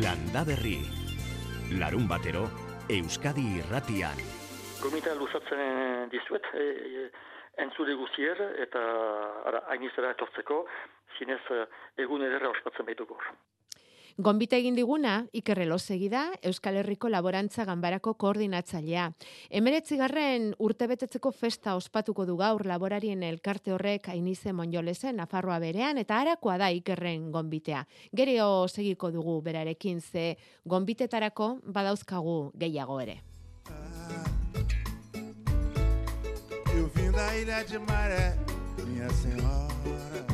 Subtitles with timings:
[0.00, 0.80] Landa Berri.
[1.76, 2.46] Larun batero,
[2.88, 4.16] Euskadi irratian.
[4.80, 6.64] Gomita luzatzen dizuet, e,
[7.02, 7.02] e,
[7.60, 8.80] entzule guzier eta
[9.74, 10.62] hainizera etortzeko,
[11.18, 11.42] zinez
[12.00, 13.18] egun ederra ospatzen baituko.
[14.18, 19.10] Gonbite egin diguna, Iker Elosegi da, Euskal Herriko Laborantza Ganbarako koordinatzailea.
[19.50, 26.20] Emeretzi garren urtebetetzeko festa ospatuko du gaur laborarien elkarte horrek ainize monjolesen Nafarroa berean, eta
[26.20, 27.84] arakoa da Ikerren gonbitea.
[28.16, 33.20] Gerio segiko dugu berarekin ze gonbitetarako badauzkagu gehiago ere.
[36.74, 38.36] Eu vim da ilha de Maré,
[38.86, 40.29] minha senhora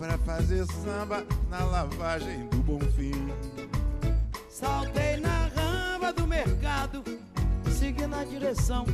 [0.00, 3.28] para fazer samba na lavagem do Bonfim.
[4.48, 7.04] Saltei na ramba do mercado,
[7.78, 8.86] segui na direção.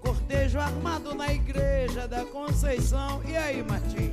[0.00, 3.22] Cortejo armado na igreja da Conceição.
[3.24, 4.12] E aí, Martim?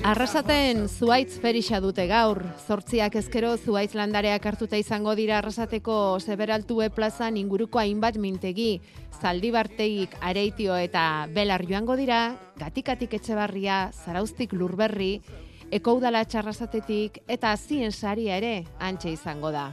[0.00, 2.40] Arrasaten zuaitz ferixa dute gaur.
[2.66, 8.80] Zortziak ezkero zuaitz landareak hartuta izango dira arrasateko zeberaltue plazan inguruko hainbat mintegi.
[9.20, 12.22] Zaldibarteik areitio eta belar joango dira,
[12.56, 15.20] gatikatik etxebarria, zaraustik lurberri,
[15.70, 19.68] ekoudala txarrasatetik eta zien saria ere antxe izango da.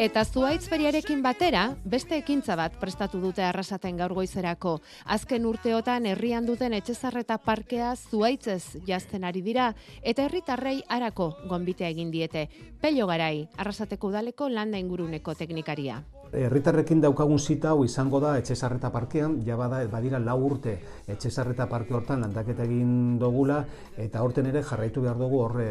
[0.00, 4.78] Eta zuaitz feriarekin batera, beste ekintza bat prestatu dute arrasaten gaur goizerako.
[5.04, 9.66] Azken urteotan herrian duten etxezarreta parkea zuaitzez jazten ari dira,
[10.00, 12.46] eta herritarrei arako gonbitea egin diete.
[12.80, 16.00] Pello garai, arrasateko udaleko landa inguruneko teknikaria.
[16.32, 20.78] Herritarrekin daukagun zita hau izango da etxezarreta parkean, ja bada badira lau urte
[21.12, 23.66] etxezarreta parke hortan landaketa egin dogula,
[23.98, 25.68] eta horten ere jarraitu behar dugu horre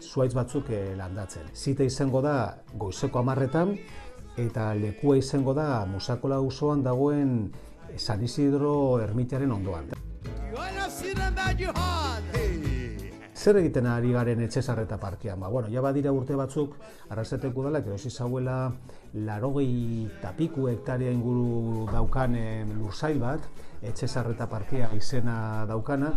[0.00, 1.48] zuaitz batzuk eh, landatzen.
[1.54, 2.34] Zita izango da
[2.74, 3.76] goizeko amarretan,
[4.38, 7.50] eta lekua izango da Musakola usoan dagoen
[7.96, 9.90] San Isidro ermitearen ondoan.
[13.38, 15.38] Zer egiten ari garen etxezarreta parkean?
[15.40, 16.74] Ba, bueno, ja badira urte batzuk,
[17.08, 18.72] arrazeteko dela, erosi zauela
[19.14, 23.46] larogei tapiku hektarea inguru daukanen lursail bat,
[23.82, 25.38] etxezarreta parkea izena
[25.70, 26.10] daukana,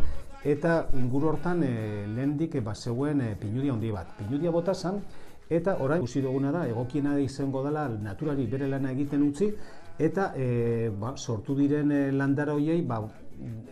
[0.43, 4.15] eta inguru hortan e, lehendik e, zegoen e, pinudia handi bat.
[4.17, 5.01] Pinudia bota zan,
[5.49, 9.51] eta orain ikusi duguna da, egokiena izango dela naturari bere lana egiten utzi,
[9.99, 13.03] eta e, ba, sortu diren e, landara hoiei ba,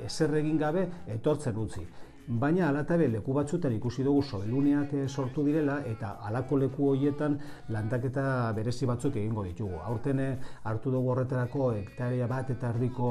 [0.05, 1.87] ezer egin gabe etortzen utzi.
[2.29, 7.39] Baina alatabe leku batzutan ikusi dugu sobeluneak eh, sortu direla eta alako leku horietan
[7.73, 9.79] landaketa berezi batzuk egingo ditugu.
[9.81, 10.35] Aurten eh,
[10.69, 13.09] hartu dugu horretarako hektarea bat eta erdiko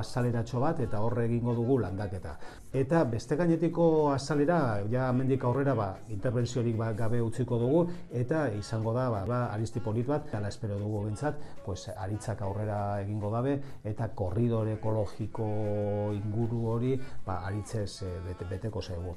[0.00, 2.34] azaleratxo bat eta horre egingo dugu landaketa.
[2.76, 7.78] Eta beste gainetiko azalera, ja mendik aurrera ba, intervenziorik ba, gabe utziko dugu.
[8.12, 13.00] Eta izango da ba, ba, aristi polit bat, ala espero dugu bintzat, pues, aritzak aurrera
[13.00, 15.46] egingo dabe eta korridore ekologiko
[16.18, 16.90] inguru hori
[17.24, 19.14] ba, aritzez e, bete, beteko zaigu.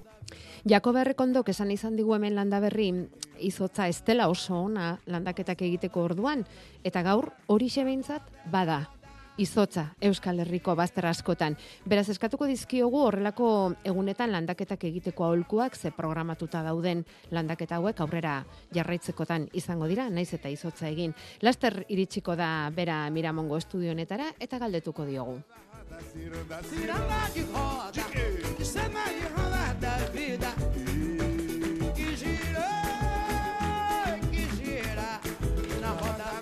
[0.70, 2.94] Jako berrekondok esan izan digu hemen landa berri,
[3.44, 6.46] izotza estela oso ona landaketak egiteko orduan,
[6.84, 8.86] eta gaur hori behintzat bada
[9.40, 11.56] izotza Euskal Herriko bazter askotan.
[11.88, 13.50] Beraz eskatuko dizkiogu horrelako
[13.88, 18.44] egunetan landaketak egiteko aholkuak ze programatuta dauden landaketa hauek aurrera
[18.76, 21.16] jarraitzekotan izango dira, naiz eta izotza egin.
[21.42, 25.40] Laster iritsiko da bera Miramongo estudionetara eta galdetuko diogu.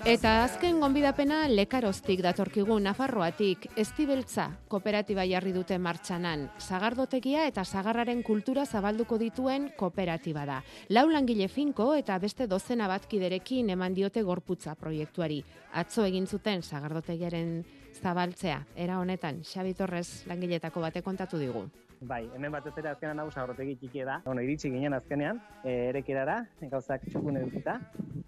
[0.08, 6.46] Eta azken gonbidapena lekaroztik datorkigu Nafarroatik, estibeltza kooperatiba jarri dute martxanan.
[6.64, 10.62] Zagardotegia eta zagarraren kultura zabalduko dituen kooperatiba da.
[10.96, 15.42] Lau langile finko eta beste dozena batkiderekin eman diote gorputza proiektuari.
[15.76, 17.52] Atzo egin zuten zagardotegiaren
[17.98, 18.62] zabaltzea.
[18.76, 21.66] Era honetan, Xabi Torres langiletako bate kontatu digu.
[22.00, 24.20] Bai, hemen batez ere azkenan hau sagrotegi txiki da.
[24.24, 26.36] Bueno, iritsi ginen azkenean, e, erekirara,
[26.70, 27.74] gauzak txukun edukita,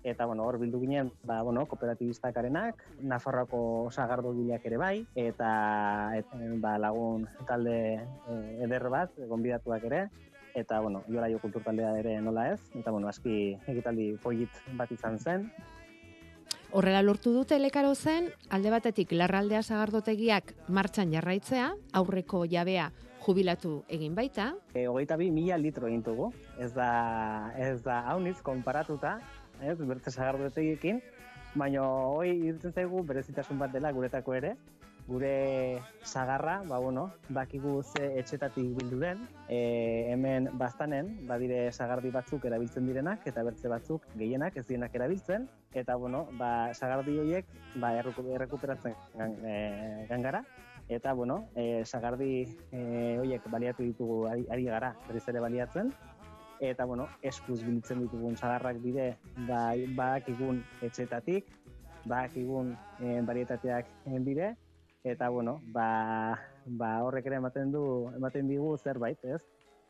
[0.02, 3.62] eta bueno, hor bildu ginen, ba, bueno, kooperatibistak arenak, Nafarroako
[3.94, 5.50] sagardo gileak ere bai, eta
[6.18, 10.08] et, ba, lagun talde e, eder bat, gonbidatuak ere,
[10.58, 14.90] eta bueno, jola jo kultur taldea ere nola ez, eta bueno, aski egitaldi polit bat
[14.90, 15.46] izan zen,
[16.72, 22.92] Horrela lortu dute lekaro zen, alde batetik larraldea sagardotegiak martxan jarraitzea, aurreko jabea
[23.24, 24.52] jubilatu egin baita.
[24.74, 26.30] E, hogeita bi mila litro egin dugu,
[26.62, 26.90] ez da,
[27.58, 29.16] ez da hauniz konparatuta,
[29.58, 31.02] ez, bertze sagardotegiekin,
[31.58, 34.54] baina hoi irutzen zaigu berezitasun bat dela guretako ere,
[35.06, 42.44] gure sagarra, ba bueno, bakigu ze etxetatik bildu den, e, hemen bastanen, badire sagardi batzuk
[42.44, 47.92] erabiltzen direnak, eta bertze batzuk gehienak ez dienak erabiltzen, eta bueno, ba, sagardi horiek ba,
[47.98, 48.94] errekuperatzen
[49.44, 50.44] e, gangara,
[50.88, 55.92] eta bueno, e, sagardi e, horiek baliatu ditugu ari, ari gara, berriz ere baliatzen,
[56.60, 59.14] eta bueno, eskuz biltzen ditugun sagarrak bide,
[59.48, 61.46] ba, badakigun etxetatik,
[62.04, 63.88] badakigun e, barietateak
[64.26, 64.54] bide,
[65.04, 67.82] eta bueno, ba, ba horrek ere ematen du,
[68.16, 69.40] ematen digu zerbait, ez?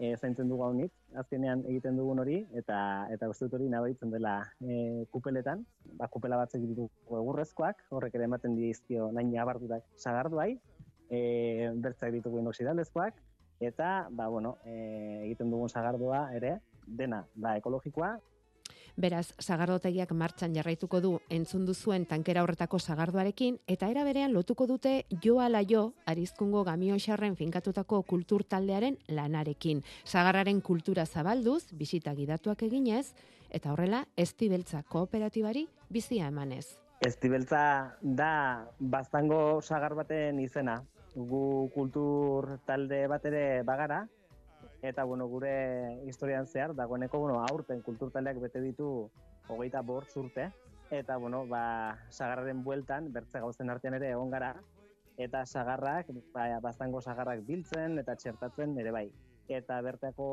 [0.00, 0.72] E, zaintzen dugu hau
[1.20, 5.66] azkenean egiten dugun hori, eta eta uste dut hori nabaritzen dela e, kupeletan,
[5.98, 10.54] ba, kupela batzek ditu egurrezkoak, horrek ere ematen dizkio nahi abardurak sagarduai,
[11.10, 11.20] e,
[11.84, 13.20] bertzak ditugu inoksidalezkoak,
[13.60, 18.14] eta, ba, bueno, e, egiten dugun sagardua ere, dena, da, ekologikoa.
[18.96, 25.04] Beraz, sagardotegiak martxan jarraituko du entzun duzuen tankera horretako sagardoarekin, eta era berean lotuko dute
[25.22, 29.82] jo ala jo, arizkungo gamio xarren finkatutako kultur taldearen lanarekin.
[30.04, 33.12] Sagarraren kultura zabalduz, bisita gidatuak eginez,
[33.50, 36.66] eta horrela, estibeltza kooperatibari bizia emanez.
[37.00, 40.82] Estibeltza da baztango sagar baten izena,
[41.14, 44.04] gu kultur talde bat ere bagara,
[44.82, 49.11] eta bueno, gure historian zehar, dagoeneko bueno, aurten kultur taldeak bete ditu
[49.49, 50.50] hogeita bort urte,
[50.91, 54.55] eta bueno, ba, sagarraren bueltan, bertze gauzen artean ere egon gara,
[55.21, 59.09] eta sagarrak, ba, baztango sagarrak biltzen eta txertatzen ere bai.
[59.50, 60.31] Eta bertako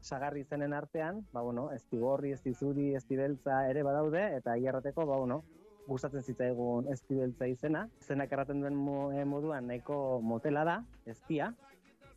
[0.00, 5.06] sagarri zenen artean, ba, bueno, ez tiborri, ez tizuri, ez tibeltza ere badaude, eta hierrateko,
[5.06, 5.42] ba, bueno,
[5.86, 7.84] gustatzen zitzaigun estibeltza izena.
[8.00, 8.78] Zenak erraten duen
[9.18, 10.78] eh, moduan nahiko motela da,
[11.10, 11.52] eztia,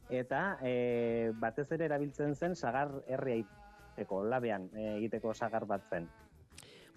[0.10, 6.08] eta e, batez ere erabiltzen zen sagar herria egiteko, labean e, egiteko sagar bat zen.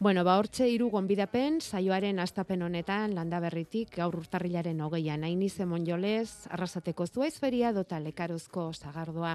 [0.01, 5.85] Bueno, ba hortxe hiru gonbidapen saioaren astapen honetan landa berritik gaur urtarrilaren hogeian haini zemon
[5.85, 9.35] jolez, arrasateko zuaiz feria dota lekaruzko sagardoa.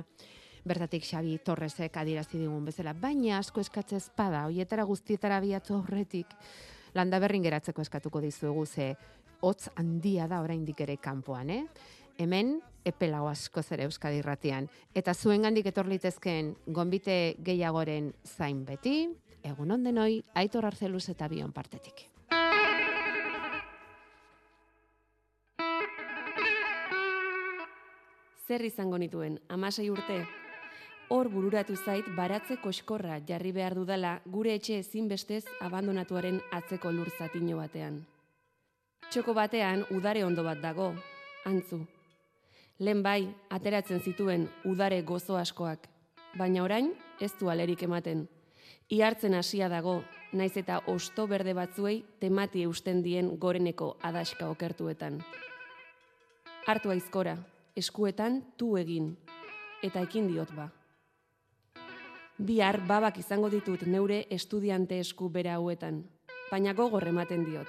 [0.66, 6.34] Bertatik Xabi Torresek adirazi digun bezala, baina asko eskatzez pada, hoietara guztietara biatu horretik,
[6.98, 8.96] landa berrin geratzeko eskatuko dizuegu ze
[9.42, 11.64] hotz handia da oraindik ere kanpoan, eh?
[12.18, 19.10] Hemen epelago asko zer Euskadi Irratian eta zuengandik etor litezkeen gonbite gehiagoren zain beti,
[19.44, 22.08] egun ondenoi Aitor Arzeluz eta Bion partetik.
[28.46, 30.24] Zer izango nituen, amasei urte,
[31.10, 37.60] Hor bururatu zait baratze koskorra jarri behar dudala gure etxe ezinbestez abandonatuaren atzeko lur zatino
[37.60, 38.00] batean.
[39.12, 40.96] Txoko batean udare ondo bat dago,
[41.46, 41.84] antzu.
[42.80, 45.88] Lehen bai, ateratzen zituen udare gozo askoak,
[46.38, 46.92] baina orain
[47.22, 48.28] ez du alerik ematen.
[48.92, 50.02] Iartzen hasia dago,
[50.34, 55.22] naiz eta osto berde batzuei temati eusten dien goreneko adaska okertuetan.
[56.68, 57.38] Artu aizkora,
[57.76, 59.14] eskuetan tu egin,
[59.84, 60.72] eta ekin diot ba
[62.38, 66.04] bihar babak izango ditut neure estudiante esku bera hauetan,
[66.52, 67.68] baina gogor ematen diot.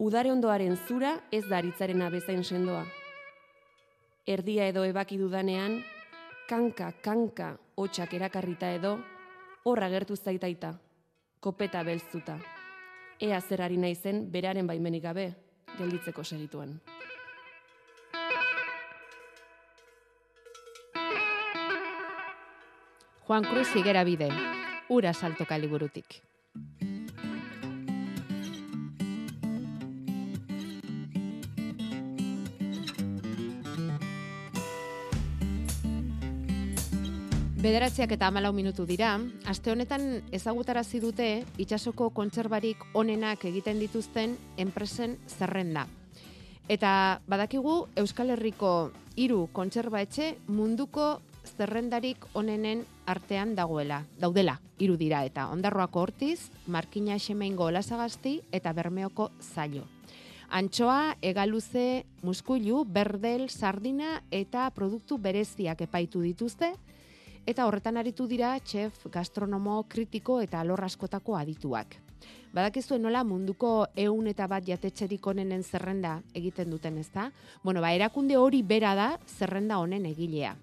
[0.00, 2.86] Udare ondoaren zura ez da aritzaren abezain sendoa.
[4.26, 5.80] Erdia edo ebaki dudanean,
[6.48, 8.98] kanka, kanka, hotxak erakarrita edo,
[9.64, 10.74] horra gertu zaitaita,
[11.40, 12.36] kopeta belzuta.
[13.20, 15.26] Ea zerari naizen beraren baimenik gabe,
[15.78, 16.80] gelditzeko segituan.
[23.26, 24.28] Juan Cruz Higuera Bide,
[24.88, 26.29] ura salto kaliburutik.
[37.60, 41.26] Bederatziak eta amalau minutu dira, aste honetan ezagutarazi dute
[41.60, 45.82] itxasoko kontserbarik onenak egiten dituzten enpresen zerrenda.
[46.72, 48.70] Eta badakigu Euskal Herriko
[49.12, 51.18] hiru kontserba etxe munduko
[51.58, 59.34] zerrendarik onenen artean dagoela, daudela, hiru dira eta ondarroako hortiz, markina xemeingo olasagazti eta bermeoko
[59.52, 59.84] zailo.
[60.48, 66.72] Antxoa, egaluze, muskuilu, berdel, sardina eta produktu bereziak epaitu dituzte,
[67.46, 71.96] eta horretan aritu dira txef, gastronomo, kritiko eta alorraskotako adituak.
[72.52, 77.30] Badakizue nola munduko eun eta bat jatetxerik onenen zerrenda egiten duten ezta?
[77.62, 80.56] Bueno, ba, erakunde hori bera da zerrenda honen egilea.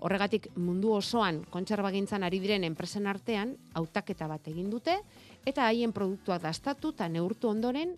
[0.00, 4.96] Horregatik mundu osoan kontserbagintzan ari diren enpresen artean hautaketa bat egin dute
[5.44, 7.96] eta haien produktuak dastatu eta neurtu ondoren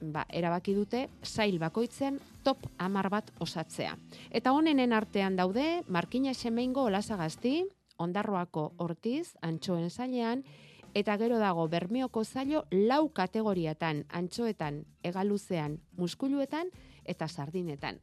[0.00, 3.96] ba, erabaki dute zail bakoitzen top amar bat osatzea.
[4.30, 7.64] Eta honenen artean daude Markina Xemeingo olasagazti,
[8.00, 10.44] ondarroako ortiz, antxoen zailean,
[10.94, 16.70] eta gero dago bermeoko zailo lau kategoriatan, antxoetan, egaluzean, muskuluetan
[17.04, 18.00] eta sardinetan.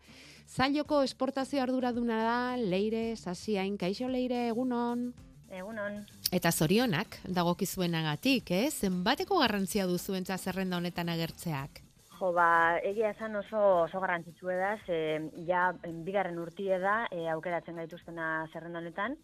[0.48, 5.10] Zailoko esportazio arduraduna da, leire, sasiain, kaixo leire, egunon?
[5.52, 6.02] Egunon.
[6.32, 8.70] Eta zorionak, dagokizuenagatik, eh?
[8.72, 11.87] Zenbateko garrantzia duzuentza zerrenda honetan agertzeak?
[12.18, 14.98] Jo, ba, egia esan oso oso garrantzitsua da, ze
[15.46, 15.68] ja
[16.06, 19.18] bigarren urtie da e, aukeratzen gaituztena zerrenda honetan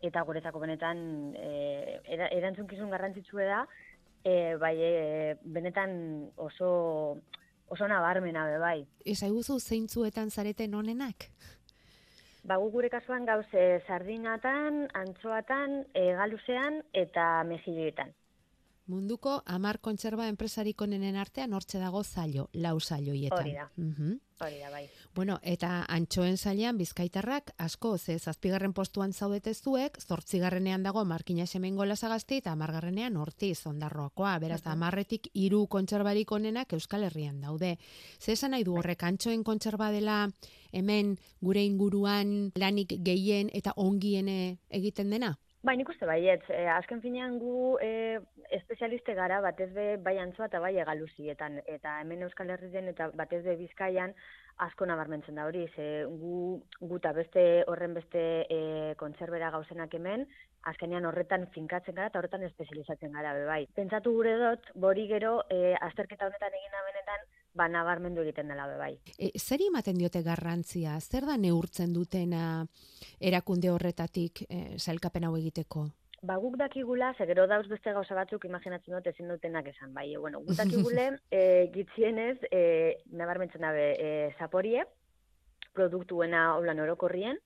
[0.00, 1.02] eta guretzako benetan
[1.36, 3.58] e, era, erantzunkizun garrantzitsua da,
[4.24, 4.92] e, bai e,
[5.44, 5.92] benetan
[6.36, 6.70] oso
[7.68, 8.78] oso nabarmena be bai.
[9.04, 11.28] Ezaiguzu zeintzuetan zareten honenak?
[12.48, 18.14] Ba, gu gure kasuan gauz e, sardinatan, antzoatan, e, galuzean eta mejilloetan.
[18.88, 23.42] Munduko amar kontserba enpresarik onenen artean hortxe dago zailo, lau zailo hietan.
[23.42, 23.66] Hori da.
[23.76, 24.14] Mhm.
[24.40, 24.86] Hori da, bai.
[25.14, 31.84] Bueno, eta antxoen zailean bizkaitarrak asko, ze zazpigarren postuan zaudete zuek, zortzigarrenean dago markina semengo
[31.84, 34.72] lasagazti eta amargarrenean hortiz ondarroakoa, beraz, Mhm.
[34.72, 37.78] amarretik hiru kontserbarik onenak Euskal Herrian daude.
[38.18, 40.30] Ze esan nahi du horrek antxoen kontserba dela
[40.72, 45.38] hemen gure inguruan lanik gehien eta ongiene egiten dena?
[45.66, 48.18] Bai, nik uste baiet, e, azken finean gu e,
[48.54, 53.40] espezialiste gara batez be bai antzoa eta bai egaluzietan, eta hemen Euskal Herriren eta batez
[53.42, 54.14] be Bizkaian
[54.66, 55.88] asko nabarmentzen da hori, ze
[56.20, 56.38] gu,
[56.78, 58.60] gu eta beste horren beste e,
[59.02, 60.28] kontserbera gauzenak hemen,
[60.70, 63.60] azkenean horretan finkatzen gara eta horretan espezializatzen gara, be bai.
[63.74, 67.26] Pentsatu gure dut, bori gero e, azterketa honetan egin benetan,
[67.58, 68.92] ba nabarmendu egiten dela be bai.
[69.18, 70.98] E, zer ematen diote garrantzia?
[71.00, 72.42] Zer da neurtzen dutena
[73.18, 75.88] erakunde horretatik e, sailkapen hau egiteko?
[76.20, 80.08] Ba, guk dakigula, ze gero dauz beste gauza batzuk imaginatzen dut ezin dutenak esan, bai.
[80.16, 81.42] Bueno, guk dakigule, e,
[81.74, 82.62] gitzienez, e,
[83.20, 84.82] nabarmentzen dabe, e, zaporie,
[85.78, 87.38] produktuena holan orokorrien,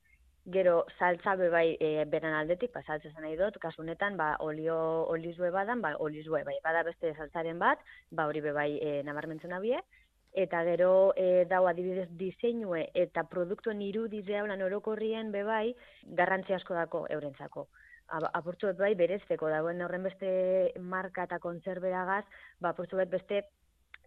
[0.54, 4.78] gero saltza be bai e, beran aldetik, ba, saltza nahi dut, kasu honetan, ba, olio
[5.12, 9.52] olizue badan, ba, olizue, bai, bada beste saltzaren bat, ba, hori be bai e, nabarmentzen
[9.52, 9.84] abie,
[10.32, 15.74] eta gero e, dau adibidez diseinue eta produktuen irudizea holan orokorrien be bai,
[16.04, 17.68] garrantzi asko dako eurentzako
[18.08, 22.24] apurtu bet bai berezteko dagoen horren beste marka eta kontserberagaz,
[22.60, 23.44] ba apurtu bet beste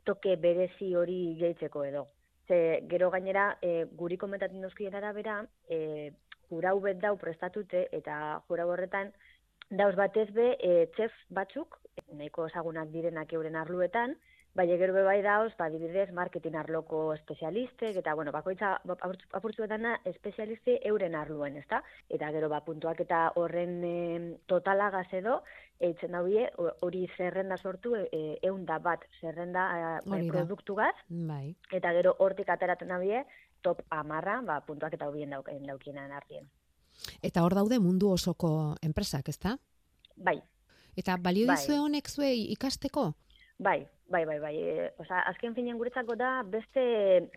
[0.05, 2.07] toke berezi hori gehitzeko edo.
[2.47, 6.11] Ze gero gainera e, guri komentatzen duzkien arabera, e,
[6.49, 9.11] jurau bet dau prestatute eta jurau horretan
[9.71, 11.79] dauz batez be e, txef batzuk,
[12.13, 14.15] nahiko ezagunak direnak euren arluetan,
[14.55, 19.83] bai gero bai dauz, ba, adibidez, marketing arloko espezialistek, eta, bueno, bakoitza ba, apurtzu- apurtzuetan
[19.83, 21.81] da espezialisti euren arluen, ezta?
[22.09, 25.41] Eta gero, ba, puntuak eta horren e, totalagaz edo,
[25.83, 26.47] eitzen daue,
[26.87, 30.33] hori zerrenda sortu, e, eun da bat zerrenda e, Hori da.
[30.37, 31.55] produktugaz, Bai.
[31.71, 33.25] eta gero hortik ateratzen dabie,
[33.61, 36.47] top amarra, ba, puntuak eta hobien dauk, daukienan artien.
[37.21, 39.57] Eta hor daude mundu osoko enpresak, ezta?
[40.15, 40.39] Bai,
[40.95, 41.57] Eta balio Bai.
[41.57, 43.09] dizue honek zuei ikasteko?
[43.57, 44.55] Bai, bai, bai, bai.
[44.59, 46.81] E, osa, azken finean guretzako da beste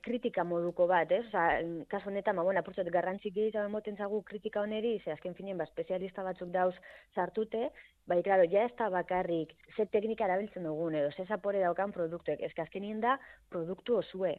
[0.03, 1.21] kritika moduko bat, ez?
[1.29, 1.45] Osa,
[1.93, 5.69] kasu honetan, ma, bueno, apurtzot garrantzik gehiago emoten zagu kritika honeri, ze azken finean, ba,
[5.71, 6.75] espezialista batzuk dauz
[7.15, 7.69] sartute,
[8.11, 12.43] bai, klaro, ja ez da bakarrik, ze teknika erabiltzen dugun, edo, ze zapore daukan produktuek,
[12.43, 13.15] ez azkenien da,
[13.49, 14.35] produktu osue.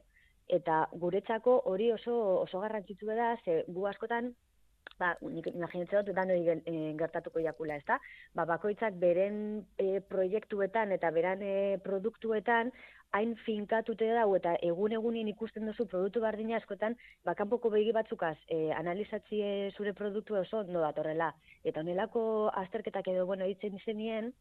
[0.50, 4.34] Eta guretzako hori oso oso garrantzitsu da, ze gu askotan,
[5.00, 7.98] ba, nik imaginatzen dut, dan hori eh, gertatuko jakula, ez da?
[8.36, 9.38] Ba, bakoitzak beren
[9.80, 11.54] e, proiektuetan eta beran e,
[11.86, 12.74] produktuetan
[13.18, 18.36] hain finkatute dau eta egun egunien ikusten duzu produktu bardina askotan, ba, kanpoko begi batzukaz
[18.48, 21.32] e, analizatzie zure produktu oso ondo datorrela.
[21.64, 22.22] Eta honelako
[22.64, 24.34] azterketak edo, bueno, hitzen izenien,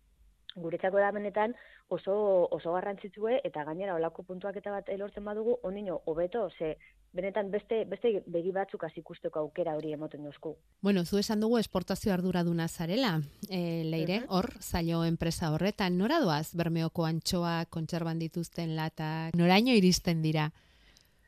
[0.57, 1.55] guretzako da benetan
[1.89, 6.77] oso oso garrantzitsue eta gainera olako puntuak eta bat elortzen badugu onino hobeto ze
[7.13, 10.57] benetan beste beste begi batzuk ikusteko aukera hori emoten duzku.
[10.83, 16.55] Bueno, zu esan dugu esportazio arduraduna zarela, e, leire, hor, zailo enpresa horretan, nora doaz
[16.55, 20.51] bermeoko antxoa, kontserban dituzten latak, noraino iristen dira?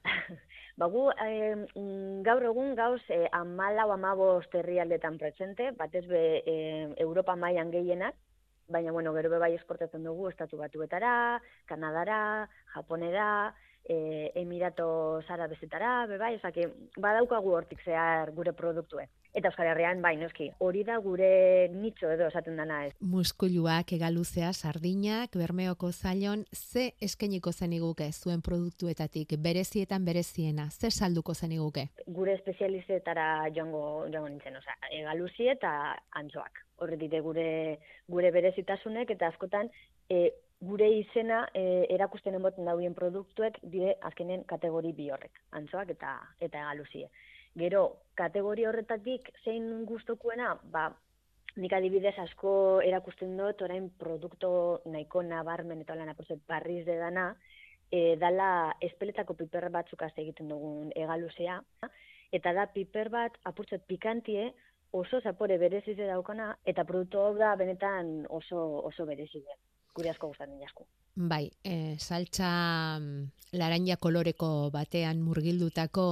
[0.81, 1.57] Ba, gu, eh,
[2.25, 8.15] gaur egun gauz eh, amalau amabost herrialdetan presente, batez be eh, Europa mailan gehienak,
[8.71, 16.37] baina bueno, gero bai esportatzen dugu estatu batuetara, Kanadara, Japonera, eh, Emirato Arabesetara, be bai,
[16.97, 19.09] badaukagu hortik zehar gure produktue.
[19.35, 22.95] Eta Euskal Herrian bai, noski, hori da gure nitxo edo esaten dana ez.
[23.01, 31.89] Muskuluak, egaluzea, sardinak, bermeoko zailon, ze eskeniko zeniguke zuen produktuetatik, berezietan bereziena, ze salduko zeniguke?
[32.07, 35.73] gure espezializetara joango joango nintzen, osea, egaluzi eta
[36.21, 36.63] antzoak.
[36.81, 37.49] Horre dire gure
[38.09, 39.71] gure berezitasunek eta askotan
[40.09, 46.17] e, gure izena e, erakusten emoten dauen produktuek dire azkenen kategori bi horrek, antzoak eta
[46.41, 47.11] eta egaluzie.
[47.59, 50.91] Gero, kategori horretatik zein gustokuena, ba,
[51.57, 52.53] nik adibidez asko
[52.87, 54.51] erakusten dut orain produktu
[54.87, 57.33] nahiko nabarmen eta lan apurtzet barriz de dana,
[57.91, 61.59] e, dala espeletako piper batzuk azte egiten dugun egaluzea,
[62.33, 64.53] eta da piper bat apurtzet pikantie
[64.93, 69.59] oso zapore berezize daukana, eta produktu hau da benetan oso, oso berezize.
[69.95, 70.87] Gure asko gustatzen jasko.
[71.31, 72.51] Bai, e, saltza
[73.01, 76.07] mm, laranja koloreko batean murgildutako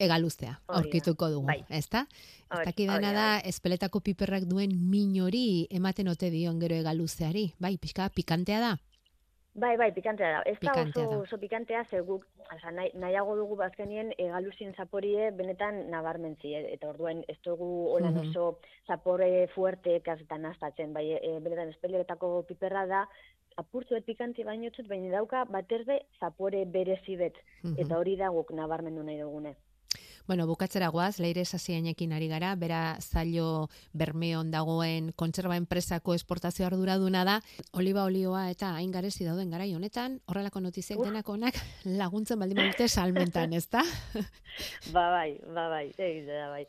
[0.00, 1.60] egaluzea aurkituko dugu, bai.
[1.68, 2.06] ezta?
[2.50, 3.48] Ez dakidana da, bai.
[3.52, 7.52] espeletako piperrak duen min hori ematen ote dion gero egaluzeari.
[7.60, 8.76] Bai, pixka pikantea da.
[9.54, 10.42] Bai, bai, pikantea da.
[10.46, 11.18] Ez da oso, da.
[11.18, 16.66] oso pikantea, ze guk, oza, nahi, nahiago dugu bazkenien egaluzien zaporie benetan nabarmentzi, eh?
[16.74, 18.28] eta orduen ez dugu holan Mhm.
[18.30, 23.08] oso zapore fuerte kasetan astatzen, bai, e, benetan espeletako piperra da,
[23.56, 27.74] apurtzuet pikanti baino txut, baina dauka baterbe zapore berezi bet, Mhm.
[27.78, 29.56] eta hori da guk nabarmendu nahi dugune.
[30.26, 37.24] Bueno, bukatzera goaz, leire sasiainekin ari gara, bera zailo bermeon dagoen kontserba enpresako esportazio arduraduna
[37.24, 37.40] da,
[37.72, 41.08] oliba olioa eta hain garezi dauden garai honetan, horrelako notiziak Uf.
[41.08, 43.82] denak onak laguntzen baldin badute salmentan, ezta?
[44.94, 46.64] Ba bai, ba bai, egize da bai.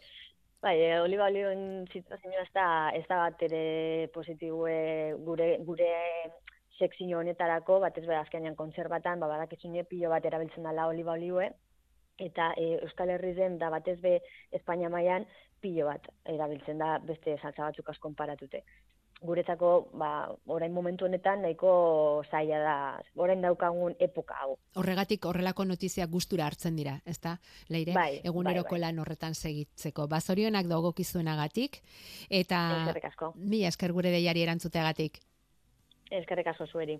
[0.61, 4.75] Bai, e, oliba olioen situazioa ez da, ez da bat ere positibue
[5.25, 5.89] gure, gure
[6.77, 11.49] sekzio honetarako, batez bera azkenean kontserbatan, ba, badakizune pilo bat erabiltzen dela oliba olioe,
[12.21, 14.19] eta e, Euskal Herrizen da batez be
[14.51, 15.25] Espainia mailan
[15.61, 18.63] pilo bat erabiltzen da beste saltza batzuk az konparatute.
[19.21, 22.75] Guretzako, ba, orain momentu honetan nahiko zaila da,
[23.21, 24.55] orain daukagun epoka hau.
[24.81, 27.35] Horregatik horrelako notiziak gustura hartzen dira, ezta?
[27.69, 28.81] Leire, Bai, eguneroko bai, bai.
[28.87, 30.07] lan horretan segitzeko.
[30.09, 31.77] Bazorionak dagokizuenagatik
[32.31, 33.33] eta Eskerrik asko.
[33.35, 35.19] mila esker gure deiari erantzuteagatik.
[36.09, 36.97] Eskerrik asko zueri.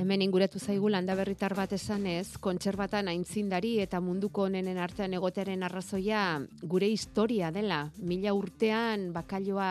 [0.00, 6.22] Hemen inguratu zaigu landa berritar bat esanez, kontserbatan aintzindari eta munduko onenen artean egotearen arrazoia
[6.62, 7.82] gure historia dela.
[8.00, 9.68] Mila urtean bakailoa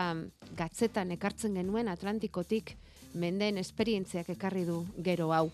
[0.54, 2.76] gatzetan ekartzen genuen Atlantikotik
[3.18, 5.48] mendeen esperientziak ekarri du gero hau.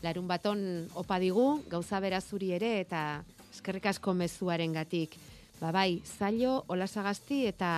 [0.00, 0.64] Larun baton
[0.96, 3.04] opa digu, gauza berazuri ere eta
[3.50, 5.20] eskerrik asko mezuaren gatik.
[5.60, 7.74] Ba bai, zailo, olasagazti eta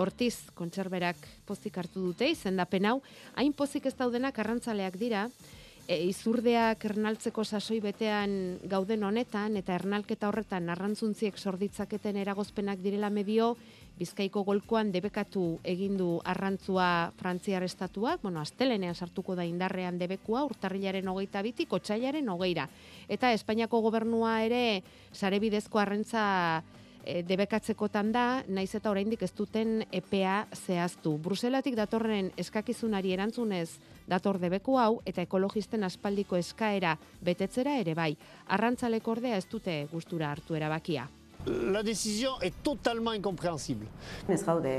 [0.00, 3.00] Hortiz, kontserberak pozik hartu dute, izendapen hau,
[3.36, 5.26] hain pozik ez daudenak arrantzaleak dira,
[5.90, 8.32] e, izurdeak ernaltzeko sasoi betean
[8.70, 13.56] gauden honetan, eta ernalketa horretan arrantzuntziek sorditzaketen eragozpenak direla medio,
[14.00, 21.10] Bizkaiko golkoan debekatu egin du arrantzua Frantziar estatuak, bueno, astelenean sartuko da indarrean debekua, urtarrilaren
[21.12, 22.64] hogeita bitik, otxailaren hogeira.
[23.12, 24.62] Eta Espainiako gobernua ere
[25.12, 26.22] sarebidezko arrentza
[27.04, 31.16] e, debekatzekotan da, naiz eta oraindik ez duten EPA zehaztu.
[31.18, 38.16] Bruselatik datorren eskakizunari erantzunez dator debeku hau eta ekologisten aspaldiko eskaera betetzera ere bai.
[38.48, 41.08] Arrantzalek ordea ez dute gustura hartu erabakia.
[41.46, 43.86] La décision est totalement incompréhensible.
[44.28, 44.74] Ez gaude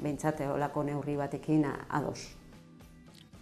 [0.00, 2.35] behintzat olako neurri batekin a- ados.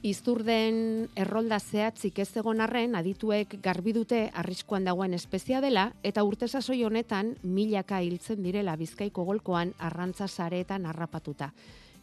[0.05, 6.45] Izturden errolda zehatzik ez egon arren, adituek garbi dute arriskuan dagoen espezia dela, eta urte
[6.45, 11.49] sasoi honetan milaka hiltzen direla bizkaiko golkoan arrantza sareetan harrapatuta.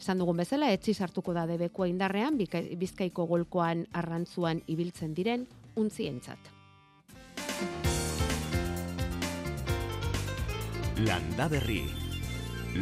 [0.00, 2.40] Esan dugun bezala, etzi sartuko da debekua indarrean,
[2.80, 6.50] bizkaiko golkoan arrantzuan ibiltzen diren, untzientzat.
[11.06, 11.84] Landa Berri.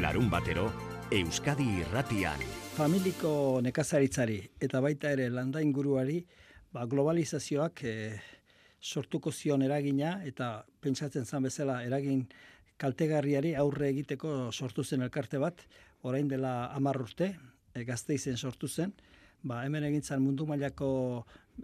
[0.01, 0.71] Larun batero,
[1.13, 2.60] Euskadi irratian.
[2.81, 6.23] Familiko nekazaritzari eta baita ere landa inguruari
[6.73, 8.15] ba, globalizazioak eh,
[8.81, 12.23] sortuko zion eragina eta pentsatzen zan bezala eragin
[12.81, 15.61] kaltegarriari aurre egiteko sortu zen elkarte bat,
[16.09, 17.35] orain dela hamar urte,
[17.75, 18.95] e, gazteizen sortu zen,
[19.43, 20.91] ba, hemen egintzan mundu mailako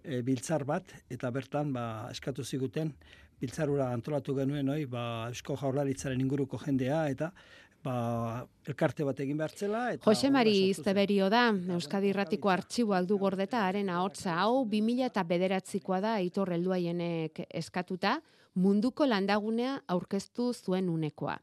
[0.02, 2.92] e, biltzar bat, eta bertan ba, eskatu ziguten
[3.40, 7.33] biltzarura antolatu genuen hoi, ba, Eusko Jaurlaritzaren inguruko jendea, eta
[7.84, 9.82] ba, elkarte bat egin behartzela.
[9.94, 10.54] Eta Jose Mari.
[10.70, 16.52] Izteberio da, Euskadi Irratiko artxiboak du gordeta haren ahotsa hau 2000 eta bederatzikoa da Aitor
[16.56, 18.20] Helduaienek eskatuta,
[18.54, 21.36] munduko landagunea aurkeztu zuen unekoa.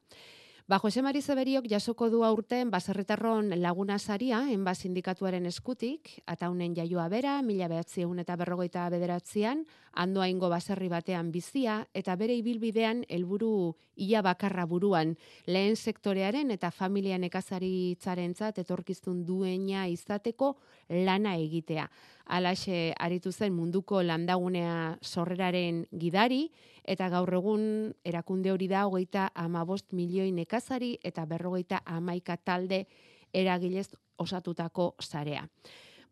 [0.73, 6.73] Ba, Jose Mari Zeberiok jasoko du aurten baserritarron laguna saria, enba sindikatuaren eskutik, eta honen
[6.73, 9.61] jaioa bera, mila behatziehun eta berrogeita bederatzean,
[9.93, 15.13] handoaingo baserri batean bizia, eta bere ibilbidean helburu ia bakarra buruan,
[15.45, 20.55] lehen sektorearen eta familia nekazaritzarentzat etorkizun duena izateko
[20.89, 21.85] lana egitea.
[22.25, 26.47] Alaxe aritu zen munduko landagunea sorreraren gidari,
[26.83, 27.65] eta gaur egun
[28.03, 32.85] erakunde hori da hogeita amabost milioi nekazari eta berrogeita amaika talde
[33.33, 35.47] eragilez osatutako sarea.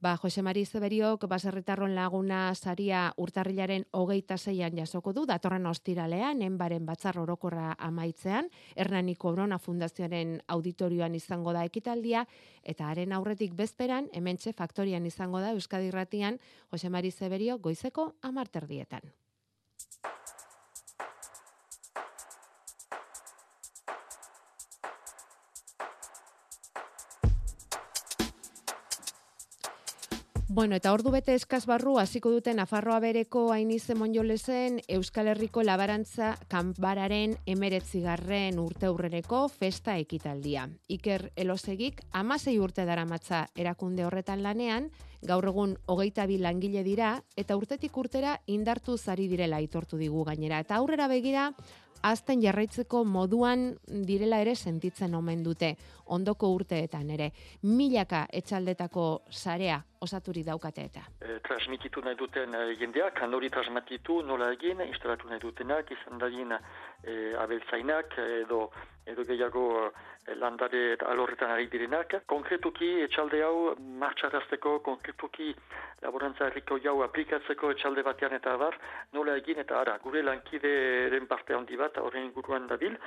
[0.01, 6.87] Ba, Jose Mari Zeberiok baserritarron laguna saria urtarrilaren hogeita zeian jasoko du, datorren ostiralean, enbaren
[6.87, 12.25] batzar orokorra amaitzean, Hernaniko Brona Fundazioaren auditorioan izango da ekitaldia,
[12.63, 16.41] eta haren aurretik bezperan, hementxe faktorian izango da Euskadi Irratian,
[16.73, 19.05] Jose Mari Zeberio goizeko amarterdietan.
[30.53, 36.33] Bueno, eta ordu bete eskaz barru hasiko duten Nafarroa bereko Ainize Monjolesen Euskal Herriko Labarantza
[36.51, 38.59] Kanbararen 19.
[38.59, 40.65] urte urreneko festa ekitaldia.
[40.91, 44.89] Iker Elosegik 16 urte daramatza erakunde horretan lanean,
[45.23, 50.59] gaur egun hogeita bi langile dira eta urtetik urtera indartu zari direla aitortu digu gainera.
[50.59, 51.53] Eta aurrera begira,
[52.03, 53.71] azten jarraitzeko moduan
[54.07, 55.75] direla ere sentitzen omen dute
[56.15, 57.31] ondoko urteetan ere.
[57.63, 61.03] Milaka etxaldetako sarea osaturi daukate eta.
[61.21, 66.55] E, transmititu nahi duten e, jendeak, handori transmititu nola egin, instalatu nahi dutenak, izan dadin
[66.55, 68.63] e, abeltzainak edo,
[69.05, 69.65] edo gehiago
[70.37, 72.21] landare alorretan ari direnak.
[72.29, 75.53] Konkretuki etxalde hau martxarazteko, konkretuki
[76.01, 78.77] laborantza erriko jau aplikatzeko etxalde batean eta bar,
[79.13, 82.97] nola egin eta ara, gure lankideren parte handi bat, horren inguruan dabil,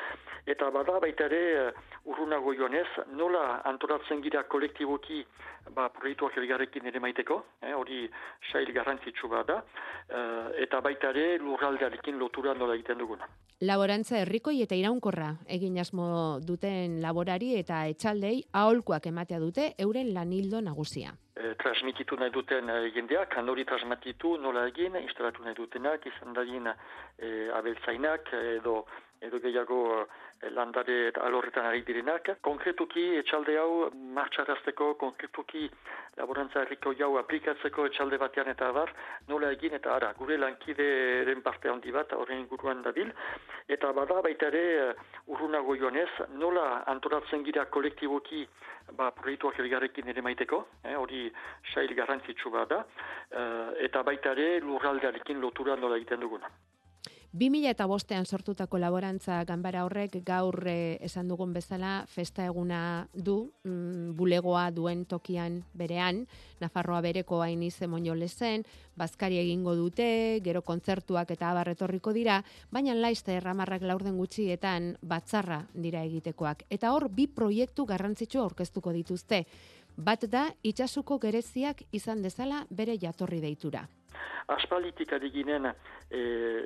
[0.47, 1.73] eta bada baita ere
[2.05, 5.25] urrunago joanez, nola antolatzen gira kolektiboki
[5.75, 8.05] ba, proiektuak elgarrekin ere maiteko, eh, hori
[8.53, 9.63] sail garrantzitsu da,
[10.09, 13.27] eh, eta baita ere lurraldearekin lotura nola egiten duguna.
[13.61, 20.61] Laborantza herrikoi eta iraunkorra egin asmo duten laborari eta etxaldei aholkuak ematea dute euren lanildo
[20.65, 21.15] nagusia.
[21.37, 26.71] E, transmititu nahi duten e, jendeak, handori transmititu nola egin, instalatu nahi dutenak, izan dadin
[26.71, 28.85] e, abeltzainak edo
[29.25, 30.07] edo gehiago eh,
[30.51, 32.31] landare eta alorretan ari direnak.
[32.41, 35.69] Konkretuki etxalde hau martxarazteko, konkretuki
[36.17, 38.93] laborantza erriko jau aplikatzeko etxalde batean eta bar,
[39.29, 43.11] nola egin eta ara, gure lankideren parte handi bat horren inguruan dabil.
[43.69, 44.95] Eta bada baita ere
[45.27, 46.11] urrunago joanez,
[46.43, 48.45] nola antolatzen gira kolektiboki
[48.93, 51.25] ba, proiektuak elgarrekin ere maiteko, eh, hori
[51.73, 52.85] sail garrantzitsu bat da,
[53.31, 56.51] eh, eta baita ere lurraldearekin lotura nola egiten duguna.
[57.35, 63.51] 2000 eta bostean sortutako laborantza ganbara horrek gaur eh, esan dugun bezala festa eguna du
[63.65, 66.29] mm, bulegoa duen tokian berean,
[66.61, 68.63] Nafarroa bereko hain ize lezen,
[68.95, 76.05] bazkari egingo dute, gero kontzertuak eta abarretorriko dira, baina laizte erramarrak laurden gutxietan batzarra dira
[76.05, 76.63] egitekoak.
[76.71, 79.45] Eta hor, bi proiektu garrantzitsu aurkeztuko dituzte.
[79.97, 83.89] Bat da, itxasuko gereziak izan dezala bere jatorri deitura
[84.55, 85.67] aspalitik adiginen
[86.11, 86.21] e,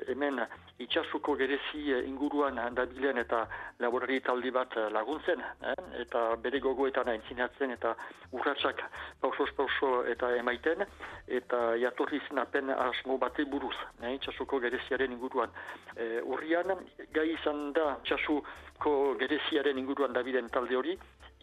[0.07, 0.41] hemen
[0.79, 3.45] itxasuko gerezi inguruan dabilen eta
[3.79, 5.75] laborari taldi bat laguntzen, eh?
[6.01, 7.95] eta bere gogoetan aintzinatzen eta
[8.31, 8.83] urratsak
[9.21, 10.85] pausos pauso eta emaiten,
[11.27, 14.13] eta jatorri zinapen asmo bate buruz, eh?
[14.19, 15.51] itxasuko gereziaren inguruan.
[15.95, 16.75] E, urrian,
[17.15, 20.97] gai izan da itxasuko gereziaren inguruan dabilen talde hori,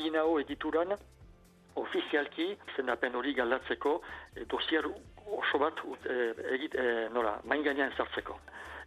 [0.05, 0.93] inao edituran,
[1.77, 4.01] ofizialki zendapen hori galdatzeko
[4.35, 4.89] e, dosier
[5.27, 8.39] oso bat e, egit, e, nola, main gainean zartzeko.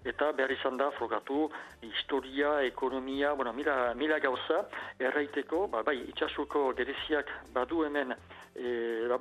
[0.08, 1.50] Eta behar izan da frogatu
[1.84, 4.62] historia, ekonomia, bueno, mila, mila gauza
[5.00, 8.16] erraiteko, ba, bai, itxasuko gereziak badu hemen
[8.56, 8.72] e,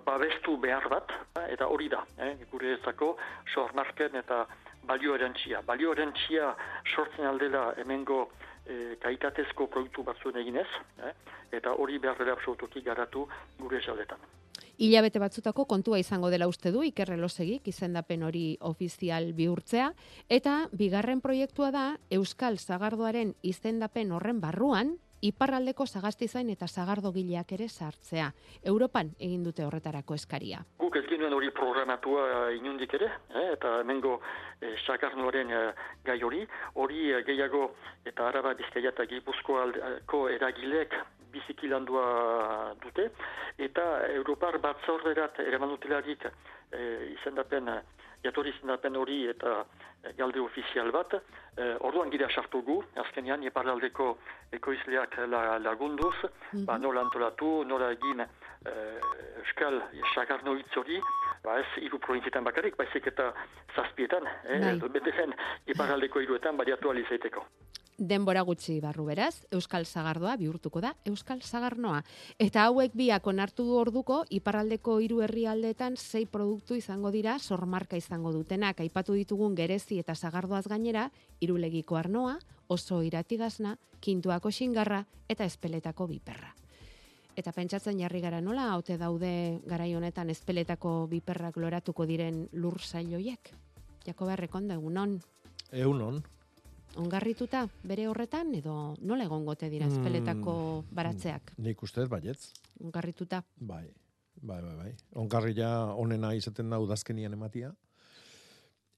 [0.06, 1.12] babestu behar bat,
[1.48, 3.16] eta hori da, eh, gure ezako,
[3.54, 4.44] sormarken eta
[4.86, 5.62] balio erantxia.
[5.66, 6.54] Balio erantxia
[6.94, 8.28] sortzen aldela hemengo
[8.66, 10.68] e, kaitatezko produktu batzuen eginez,
[11.02, 11.14] eh,
[11.58, 13.26] eta hori behar dela absolutuki garatu
[13.58, 14.37] gure esaletan.
[14.78, 19.88] Ilabete batzutako kontua izango dela uste du ikerrelosegik izendapen hori ofizial bihurtzea
[20.36, 21.82] eta bigarren proiektua da
[22.14, 28.30] Euskal Zagardoaren izendapen horren barruan iparraldeko sagaztizain eta zagardo gileak ere sartzea.
[28.62, 30.62] Europan egin dute horretarako eskaria.
[30.78, 34.20] Guk ez genuen hori programatua inundik ere, eh, eta hemengo
[34.60, 35.68] eh, sagarnoaren eh,
[36.06, 37.72] gai hori, hori eh, gehiago
[38.06, 40.94] eta araba bizkaia eta gipuzkoako eragilek
[41.32, 43.10] bizikilandua dute,
[43.58, 46.80] eta Europar batzorderat eraman dutelarik e,
[47.12, 47.70] izendapen,
[48.24, 49.64] jatorri izendapen hori eta
[50.16, 51.14] galde ofizial bat,
[51.56, 54.16] e, orduan gira sartu gu, azkenean, eparaldeko
[54.52, 55.18] ekoizleak
[55.62, 56.66] lagunduz, mm -hmm.
[56.66, 58.28] ba, nola antolatu, nola egin e,
[59.38, 59.82] euskal
[60.14, 61.00] sakarno hitz hori,
[61.44, 63.32] ba ez iru provinzietan bakarrik, baizik eta
[63.74, 64.88] zazpietan, eh, bai.
[64.88, 65.34] beteren
[65.66, 67.46] iparaldeko iruetan bariatu alizaiteko
[67.98, 72.04] denbora gutxi barru beraz, Euskal Zagardoa bihurtuko da Euskal Zagarnoa.
[72.38, 78.32] Eta hauek biak onartu du orduko, iparraldeko hiru herrialdeetan sei produktu izango dira, sormarka izango
[78.32, 78.80] dutenak.
[78.80, 86.54] Aipatu ditugun gerezi eta zagardoaz gainera, irulegiko arnoa, oso iratigazna, kintuako xingarra eta espeletako biperra.
[87.38, 93.54] Eta pentsatzen jarri gara nola, haute daude garai honetan espeletako biperrak loratuko diren lur zailoiek?
[94.06, 95.20] Jako beharrekon da, egunon?
[95.70, 96.22] Egunon
[96.96, 101.52] ongarrituta bere horretan edo nola egongote dira espeletako mm, baratzeak?
[101.58, 102.52] Nik ustez baietz.
[102.80, 103.42] Ongarrituta.
[103.60, 103.86] Bai.
[104.40, 104.94] Bai, bai, bai.
[105.18, 107.72] Ongarria onena izaten da udazkenian ematia.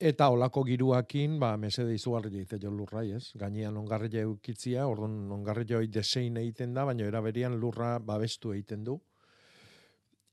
[0.00, 3.32] Eta olako giruakin, ba, mesede izugarri egite jo lurrai, ez?
[3.36, 8.96] Gainean ongarria eukitzia, orduan ongarria hoi desein egiten da, baina eraberian lurra babestu egiten du.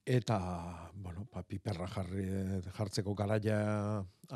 [0.08, 2.24] Eta, bueno, ba, piperra jarri,
[2.78, 3.58] jartzeko garaia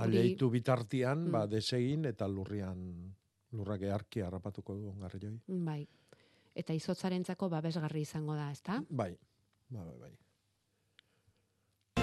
[0.04, 2.82] aleitu bitartian, ba, desegin eta lurrian
[3.56, 5.40] lurra geharki harrapatuko du ongarria hoi.
[5.48, 5.88] Bai.
[6.52, 8.82] Eta izotzarentzako babesgarri izango da, ezta?
[8.90, 9.16] Bai,
[9.70, 9.98] bai, bai.
[10.04, 10.14] bai.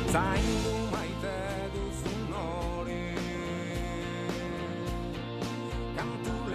[0.08, 1.36] Zaindu maite
[1.74, 3.02] duzun hori
[5.98, 6.47] Kantu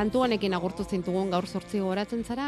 [0.00, 2.46] Kantu honekin agurtu zintugun gaur sortzi goratzen zara?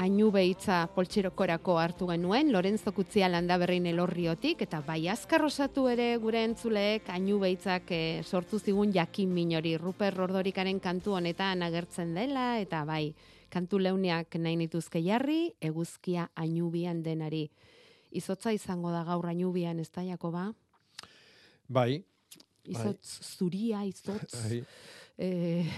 [0.00, 6.40] Ainu behitza poltsirokorako hartu genuen, Lorenzo Kutzia landa berrein elorriotik, eta bai azkarrosatu ere gure
[6.48, 12.80] entzuleek ainu behitzak eh, sortu zigun jakin minori, Ruper Rordorikaren kantu honetan agertzen dela, eta
[12.88, 13.10] bai,
[13.52, 17.42] kantu leuniak nahi nituzke jarri, eguzkia ainubian denari.
[18.08, 20.46] Izotza izango da gaur ainubian, ez da, Jakoba?
[21.68, 22.00] Bai.
[22.64, 24.32] Izotz zuria, izotz...
[24.46, 24.64] Bai.
[25.20, 25.68] Eh,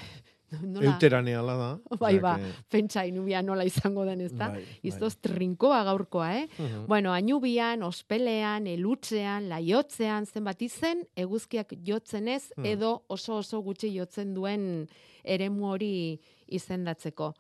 [0.63, 0.87] nola?
[0.93, 1.69] Euteraneala da.
[2.01, 4.49] Bai, ba, que- pentsa inubia nola izango den, ez da?
[4.51, 6.49] Bai, Iztoz trinkoa gaurkoa, eh?
[6.59, 6.87] Mhm.
[6.87, 12.65] Bueno, ainubian, ospelean, elutzean, laiotzean, zenbat izen, eguzkiak jotzen ez, Mhm.
[12.67, 14.89] edo oso oso gutxi jotzen duen
[15.25, 17.35] eremu hori izendatzeko.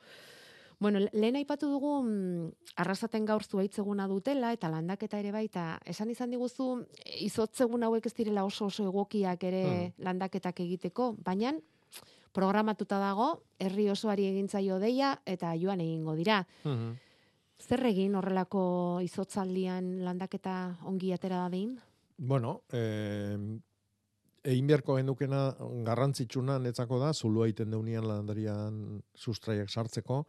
[0.78, 5.78] Bueno, le- lehen aipatu dugu mm, arrasaten gaur zuaitzeguna dutela eta landaketa ere baita.
[5.88, 6.84] Esan izan diguzu
[7.24, 10.04] izotzegun hauek ez direla oso oso egokiak ere Hmm.
[10.04, 11.54] landaketak egiteko, baina
[12.36, 16.42] programatuta dago herri osoari egintzaio deia eta joan egingo dira.
[16.64, 16.94] Mhm.
[17.56, 21.78] Zer egin horrelako izotzaldian landaketa ongi atera dadin?
[22.18, 23.38] Bueno, eh,
[24.44, 25.40] egin beharko genukena
[25.86, 30.20] garrantzitsuna netzako da, zulu egiten deunian landarian sustraiak sartzeko,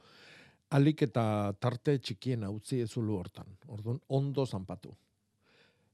[0.78, 3.52] alik eta tarte txikien utzi ez zulu hortan.
[3.68, 4.96] Orduan, ondo zanpatu.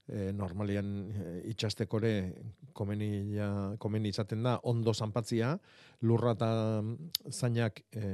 [0.04, 2.10] E, normalian e, itxastekore
[2.76, 3.48] komeni, ja,
[3.80, 5.54] komeni izaten da ondo zanpatzia,
[6.04, 6.50] lurra eta
[7.30, 8.10] zainak e,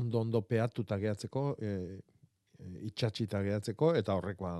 [0.00, 2.00] ondo ondo peatuta gehatzeko, e,
[2.90, 4.56] itxatxita gehatzeko, eta horrek ba,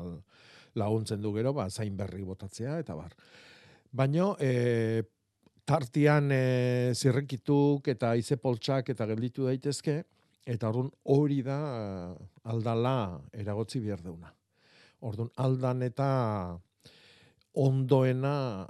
[0.79, 3.17] laguntzen du gero, ba, zain berri botatzea, eta bar.
[3.91, 5.03] Baino, e,
[5.67, 10.01] tartian e, zirrikituk eta izepoltsak eta gelditu daitezke,
[10.51, 14.33] eta orduan hori da eh, aldala eragotzi behar deuna.
[15.01, 16.09] Orduan aldan eta
[17.61, 18.67] ondoena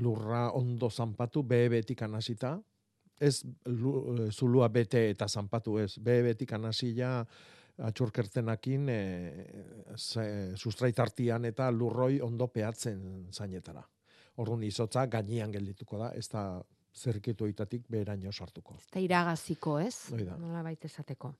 [0.00, 2.56] lurra ondo zanpatu, behebetik anasita,
[3.20, 7.20] ez lu, zulua bete eta zanpatu ez, behebetik anasila
[7.82, 9.00] atxurkertenakin e,
[10.58, 13.82] sustraitartian eta lurroi ondo peatzen zainetara.
[14.42, 16.44] Orduan izotza gainean geldituko da, ez da
[16.92, 18.76] zerkitu itatik beheraino sartuko.
[18.90, 19.96] Eta iragaziko, ez?
[20.12, 20.36] Da.
[20.40, 21.32] Nola baita esateko.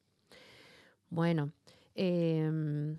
[1.12, 1.50] Bueno,
[1.94, 2.96] em,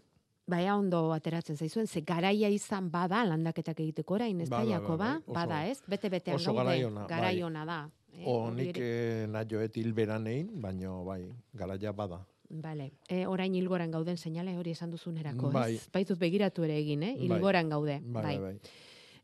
[0.47, 4.97] baina ondo ateratzen zaizuen, ze garaia izan bada landaketak egiteko orain, ez Bai, bai, bai,
[4.97, 5.79] bai, oso- Bada, ez?
[5.87, 7.43] Bete-betean oso gaude, garai ona, garai bai.
[7.43, 7.89] ona da.
[8.13, 12.25] Eh, Onik eh, nahioet hilberan egin, baino bai, garaia bada.
[12.49, 12.91] Vale.
[13.09, 15.75] E, orain hilgoran gauden seinale hori esan duzunerako, Bai.
[15.75, 15.87] ez?
[15.91, 17.13] Baitut begiratu ere egin, eh?
[17.15, 17.25] Bai.
[17.25, 17.99] Hilgoran gaude.
[18.03, 18.59] Bai, bai, bai.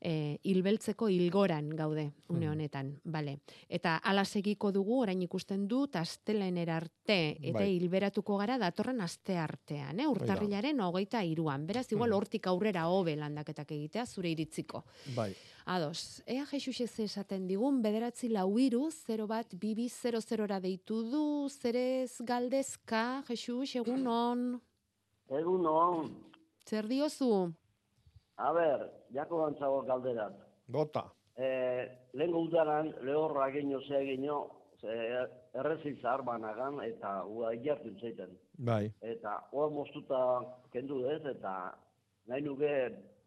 [0.01, 2.51] E, hilbeltzeko hilgoran gaude une Mhm.
[2.53, 3.39] honetan, bale.
[3.67, 7.75] Eta ala segiko dugu orain ikusten dut astelenera arte eta Bai.
[7.77, 10.07] hilberatuko gara datorren aste artean, eh?
[10.07, 11.67] Urtarrilaren hogeita iruan.
[11.67, 12.15] Beraz, igual Mhm.
[12.17, 14.85] hortik aurrera hobe landaketak egitea zure iritziko.
[15.15, 15.35] Bai.
[15.65, 21.49] Ados, ea Jesus ez esaten digun, bederatzi lau iru, 0 bat, bibi, 00ra deitu du,
[21.49, 24.61] zerez galdezka, Jesus, egun on,
[25.29, 26.15] Egun on,
[26.65, 27.53] zer diozu?
[28.39, 30.35] A ber, jako bantzago galderat.
[30.71, 31.03] Gota.
[31.37, 31.49] E,
[32.13, 34.39] lehen udaran lehorra genio zea genio,
[34.79, 34.95] ze
[35.59, 38.35] errezitza arbanagan eta ua ilartu zaiten.
[38.57, 38.91] Bai.
[39.01, 40.19] Eta hor moztuta
[40.71, 41.55] kendu ez, eta
[42.27, 42.71] nahi nuke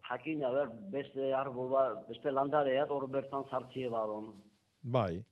[0.08, 4.32] jakin ber beste arbol bat, beste landareat hor bertan sartzie badon.
[4.82, 5.24] Bai.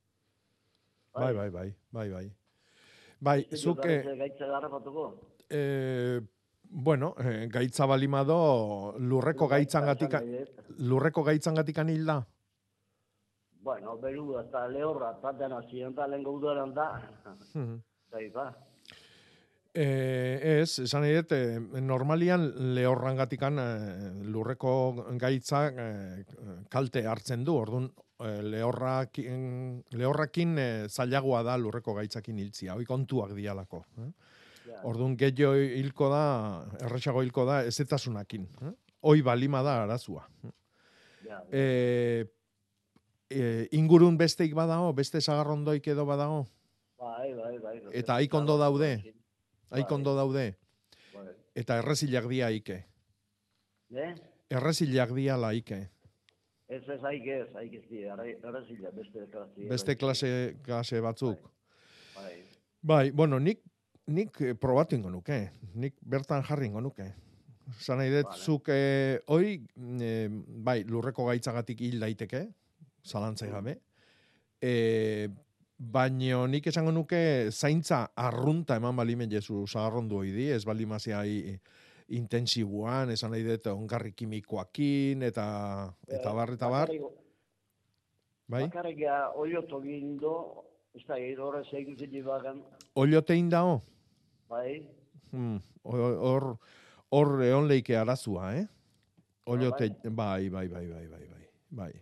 [1.15, 2.27] Bai, bai, bai, bai, bai.
[3.21, 5.15] Bai, zuk, eh, Gaitza garrapatuko?
[5.51, 6.21] eh,
[6.71, 10.15] bueno, eh, gaitza balimado lurreko gaitzangatik
[10.79, 12.25] lurreko gaitzangatik hilda.
[13.63, 16.89] Bueno, beru eta lehorra, eta dena ziren, eta lehen udaran da.
[18.11, 18.47] Bai, ba.
[19.73, 24.73] Eh, ez, esan nahi dut, eh, normalian lehorrangatikan eh, lurreko
[25.21, 26.25] gaitzak eh,
[26.69, 27.87] kalte hartzen du, orduan
[28.25, 33.85] eh, lehorrakin, lehorrakin eh, zailagoa da lurreko gaitzakin hiltzia, hoi kontuak dialako.
[34.03, 34.11] Eh?
[34.85, 36.23] Orduan gehiago hilko da,
[36.81, 38.47] erresago hilko da, ezetasunakin.
[38.63, 38.73] Eh?
[39.03, 40.27] Hoi balima da arazua.
[41.25, 42.27] Ja, E,
[43.31, 46.47] e, ingurun besteik badago, beste sagarrondoik edo badago,
[46.99, 47.77] bai, bai, bai.
[47.93, 48.91] eta haik ondo daude,
[49.71, 49.95] haik Bai.
[49.95, 50.57] ondo daude,
[51.15, 51.27] Bai.
[51.55, 52.81] eta errezilak dia haike.
[53.91, 54.15] Ne?
[54.51, 55.89] Errezilak dia laike.
[56.69, 59.69] Ez ez haik ez, haik ez die, arrazila, beste klase.
[59.71, 61.39] Beste klase, klase batzuk.
[62.17, 62.43] Bai,
[62.83, 63.61] Bai, bueno, nik,
[64.07, 67.13] nik eh, probatu ingo nuke, nik bertan jarri ingo nuke.
[67.79, 68.37] Zan nahi Vale.
[68.37, 69.61] zuk, eh, hori,
[70.01, 72.49] eh, bai, lurreko gaitzagatik hil daiteke,
[73.07, 73.77] zalantzai gabe,
[74.61, 75.29] eh,
[75.79, 81.23] baino nik esango nuke zaintza arrunta eman balimen jezu zagarrondu hoi di, ez balimazia
[82.09, 86.91] intensibuan, esan nahi dut ongarri kimikoakin, eta, eta bar, eta bar,
[88.47, 88.67] bai?
[88.67, 89.05] Bakarrik
[89.37, 90.35] oioto gindo,
[90.95, 92.63] ez da, horre zeikutzen jibagan,
[92.95, 93.81] Oliotein dao?
[94.49, 94.83] bai,
[95.31, 96.57] Hmm, Hor,
[97.15, 98.65] hor, egon leike arazua, eh?
[99.47, 101.93] Oliote, bai, bai, bai, bai, bai, bai, bai.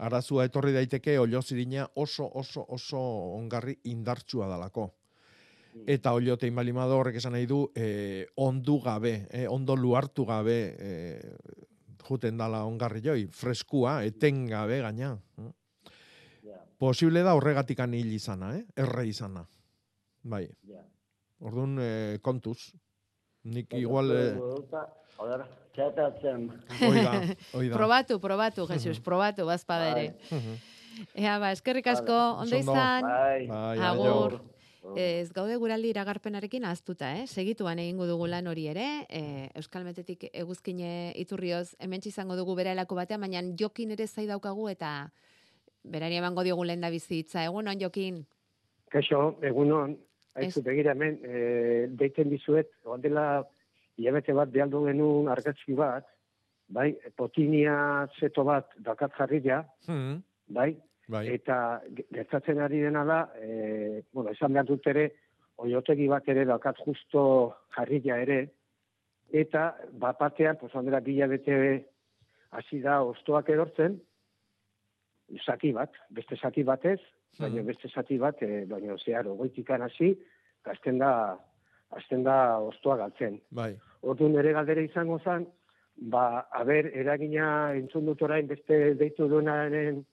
[0.00, 3.00] Arazua etorri daiteke olio zirina oso, oso, oso
[3.36, 4.90] ongarri indartsua dalako.
[5.86, 11.36] Eta oliotein balimado horrek esan nahi du, eh, ondu gabe, eh, ondo luartu gabe, eh,
[12.08, 15.14] juten dala ongarri joi, freskua, eten gabe gaina.
[15.38, 15.52] eh?
[16.80, 18.64] Posible da horregatikan hil izana, eh?
[18.80, 19.42] erre izana.
[20.24, 20.80] Bai, ja.
[21.44, 22.72] orduan eh, kontuz.
[23.44, 24.08] Nik igual...
[24.16, 24.80] Eh,
[25.20, 25.42] A ber,
[25.76, 26.46] txatatzen.
[26.78, 27.10] Hoi da,
[27.52, 27.74] hoi da.
[27.76, 30.06] Probatu, probatu, Jesus, probatu, bazpada ere.
[31.12, 32.72] Ea, ba, eskerrik asko, ondo Oso ondo.
[32.72, 33.04] izan.
[33.04, 34.38] Bai, Bai, Agur.
[34.96, 37.26] Ez gaude guraldi iragarpenarekin aztuta, eh?
[37.28, 42.72] Segituan egingo dugu lan hori ere, eh, Euskal Metetik eguzkine iturrioz hemen izango dugu bera
[42.72, 44.94] elako batean, baina jokin ere zai daukagu eta
[45.84, 47.44] berari emango diogu lehen da bizitza.
[47.44, 48.24] Egun on, jokin?
[48.90, 49.96] Kaixo, egunon,
[50.34, 50.64] haizu Ez.
[50.66, 53.44] begira hemen, e, deiten dizuet, ondela
[53.98, 56.06] hilabete bat behaldu genuen argazki bat,
[56.68, 60.76] bai, potinia zeto bat dakat jarria, Hmm, bai,
[61.08, 65.10] bai, eta ge- gertatzen ari dena da, e, bueno, esan behar dut ere,
[65.58, 68.48] oiotegi bat ere dakat justo jarria ere,
[69.32, 71.86] eta bapatean, pues ondela bila bete
[72.50, 74.00] hasi da ostoak edortzen,
[75.46, 76.98] zati bat, beste zati batez,
[77.38, 77.66] baina Mhm.
[77.66, 80.10] beste zati bat, e, baina zehar, ogoitikan hasi,
[80.60, 81.38] eta azten da,
[81.90, 83.40] azten da ostoa galtzen.
[83.50, 83.76] bai.
[84.02, 85.46] Orduan ere galdera izango zen,
[85.96, 90.04] ba, haber, eragina entzun dut orain beste deitu duenaren,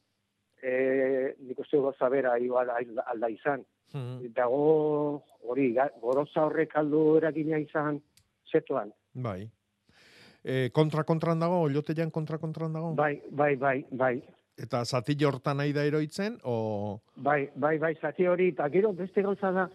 [0.62, 3.64] e, nik uste goza bera igual al- alda izan.
[3.94, 8.02] Hmm, Dago hori, goroza horrek aldu eragina izan
[8.52, 8.92] zetoan.
[9.14, 9.48] bai.
[10.44, 12.94] E, kontra kontran dago, oliotean kontra kontran dago?
[12.96, 14.24] Bai, bai, bai, bai.
[14.58, 17.00] Eta zati jortan nahi da eroitzen, o...
[17.16, 19.68] Bai, bai, bai, zati hori, eta gero beste gauza da,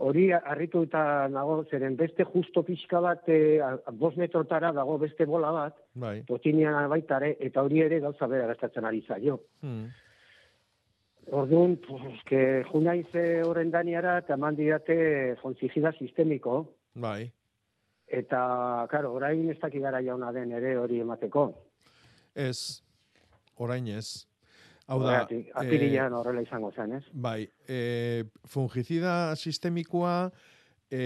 [0.00, 3.60] hori harritu eta nago, zeren beste justo pixka bat, e,
[4.00, 6.22] bost metrotara dago beste bola bat, Bai.
[6.28, 9.40] potinian baitare, eta hori ere gauza bera gastatzen ari zaio.
[9.60, 9.90] Hmm,
[11.30, 17.30] Orduan, pues, que junaiz eh, horren daniara, eta eman didate fonzigida sistemiko, bai.
[18.08, 21.44] eta, karo, orain ez daki gara jauna den ere hori emateko.
[22.34, 22.82] Ez,
[23.56, 24.29] orain ez.
[24.90, 25.20] Hau da,
[25.60, 27.04] apirilean horrela izango zen, ez?
[27.14, 30.14] Bai, e, fungizida sistemikoa
[30.90, 31.02] e,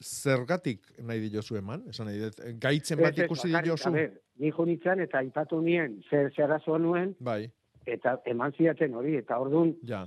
[0.00, 1.84] zergatik nahi diozu eman?
[1.92, 3.92] Esan nahi dut, gaitzen bat ikusi diozu?
[4.40, 7.42] Ni jo nintzen eta ipatu nien zer zer arazoa nuen, Bai,
[7.84, 10.06] eta eman zidaten hori, eta orduan, ja.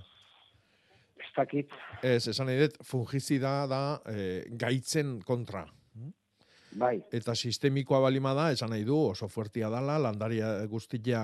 [1.22, 5.68] ez dakit, Ez, esan nahi dut, fungizida da e, gaitzen kontra.
[6.76, 11.24] Bai, Eta sistemikoa balima da, esan nahi du, oso fuertia dala, landaria guztia,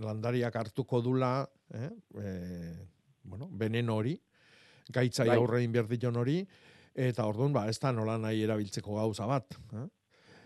[0.00, 1.90] landariak hartuko dula, eh?
[2.20, 2.32] E,
[3.22, 4.20] bueno, veneno hori,
[4.90, 5.36] gaitza Bai.
[5.36, 6.40] aurre inberdion hori,
[6.94, 9.54] eta orduan, ba, ez da nola nahi erabiltzeko gauza bat.
[9.74, 9.86] Eh?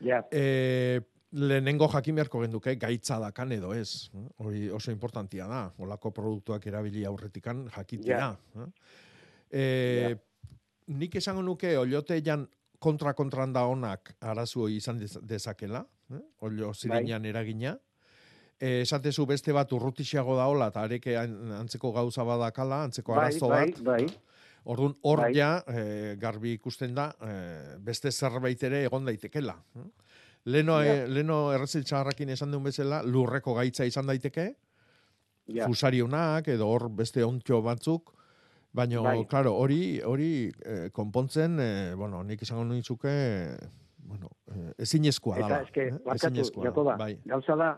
[0.08, 1.00] ja, E,
[1.32, 4.10] lehenengo jakin beharko genduke gaitza dakan edo ez.
[4.14, 4.26] eh?
[4.38, 5.72] Hori oso importantia da.
[5.78, 8.18] Olako produktuak erabili aurretikan jakitea.
[8.18, 8.66] Ja.
[9.50, 10.16] E,
[10.92, 11.70] Nik esango nuke
[12.82, 15.84] oliotean kontra-kontran da onak arazu hori izan dez- dezakela.
[16.10, 16.20] Eh?
[16.40, 17.78] Olio zirinean eragina.
[18.60, 23.26] E, esatezu beste bat urrutixeago da hola, eta areke an- antzeko gauza badakala, antzeko bai,
[23.26, 23.82] arazo bai, bat.
[23.82, 24.06] bai,
[24.64, 25.34] Orduan, hor Bai.
[25.34, 29.56] ja, eh, garbi ikusten da, eh, beste zerbait ere egon daitekela.
[29.74, 29.80] eh?
[30.44, 30.92] Leno, Ja.
[31.02, 31.50] eh, leno
[31.84, 34.54] txarrakin esan duen bezala, lurreko gaitza izan daiteke,
[35.48, 38.14] ja, fusarionak edo hor beste ontxo batzuk,
[38.72, 39.26] baina, Bai.
[39.28, 45.48] claro, hori hori eh, konpontzen, eh, bueno, nik esango nintzuke, eh, bueno, eh, ezinezkoa Eta
[45.48, 45.62] dala.
[45.62, 45.98] eske, eh?
[46.04, 47.70] barkatu, da, Jakoba, Bai, gauza da,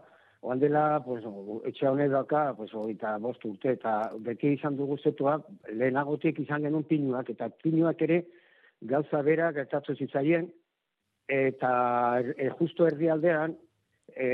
[0.45, 1.25] oan dela, pues,
[1.71, 5.39] etxe honek dauka, pues, eta bost urte, eta beti izan dugu zetua,
[5.73, 8.25] lehenagotik izan genuen pinuak, eta pinuak ere
[8.83, 10.51] gauza bera gertatu zitzaien,
[11.29, 11.71] eta
[12.37, 13.57] e, justo erdialdean,
[14.13, 14.29] e,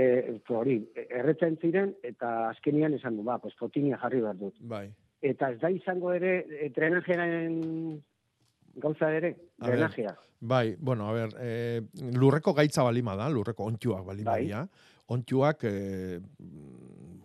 [0.48, 4.58] hori, erretzen ziren, eta azkenian esan du, ba, pues fotinia jarri behar dut.
[4.60, 4.88] Bai.
[5.20, 7.56] Eta ez da izango ere, e, drenajearen
[8.80, 10.14] gauza ere, drenajea.
[10.40, 11.82] Bai, bueno, a ber, e,
[12.16, 14.44] lurreko gaitza balima da, lurreko ontjuak balima Bai.
[14.46, 14.62] dira.
[15.12, 16.20] Ontjuak, e,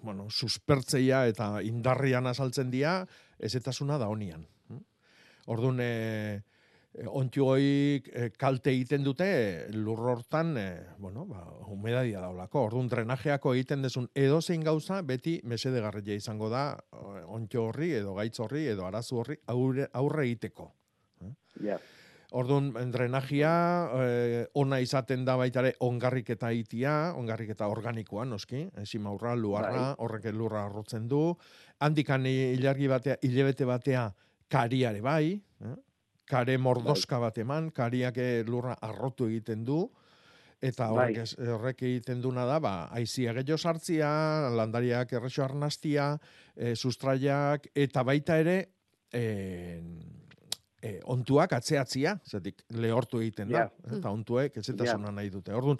[0.03, 3.05] bueno, suspertzeia eta indarrian azaltzen dira,
[3.39, 4.43] ezetasuna da honian.
[5.47, 6.41] Orduan, e,
[6.95, 9.27] e, ontjugoik e, kalte egiten dute
[9.75, 10.67] lur hortan, e,
[10.97, 12.65] bueno, ba, humedadia daulako.
[12.69, 18.39] Orduan, drenajeako egiten desun edozein gauza, beti mesedegarria izango da e, ontjo horri, edo gaitz
[18.39, 20.71] horri, edo arazu horri aurre, aurre egiteko.
[21.63, 21.77] Ja.
[22.35, 23.51] Orduan, drenajia
[23.95, 29.95] eh, ona izaten da baita ere ongarriketa itia, ongarriketa organikoa, noski, ezin maurra, luarra, Bai.
[30.03, 31.21] horrek lurra arrotzen du.
[31.79, 34.09] Handikan ilargi batea, hilebete batea,
[34.51, 35.39] kariare bai, eh?
[36.25, 39.83] Kare mordoska bat eman, kariak eh, lurra arrotu egiten du,
[40.65, 41.47] eta horrek, Bai.
[41.53, 44.09] horrek egiten duna da, ba, aizia gehiago sartzia,
[44.55, 46.15] landariak errexo arnastia,
[46.55, 48.55] e, sustraiak, eta baita ere,
[49.13, 49.25] e,
[50.81, 53.97] e, ontuak atzeatzia, zetik lehortu egiten da, Ja.
[53.97, 55.53] eta ontuek ezetasuna nahi dute.
[55.53, 55.77] Orduan,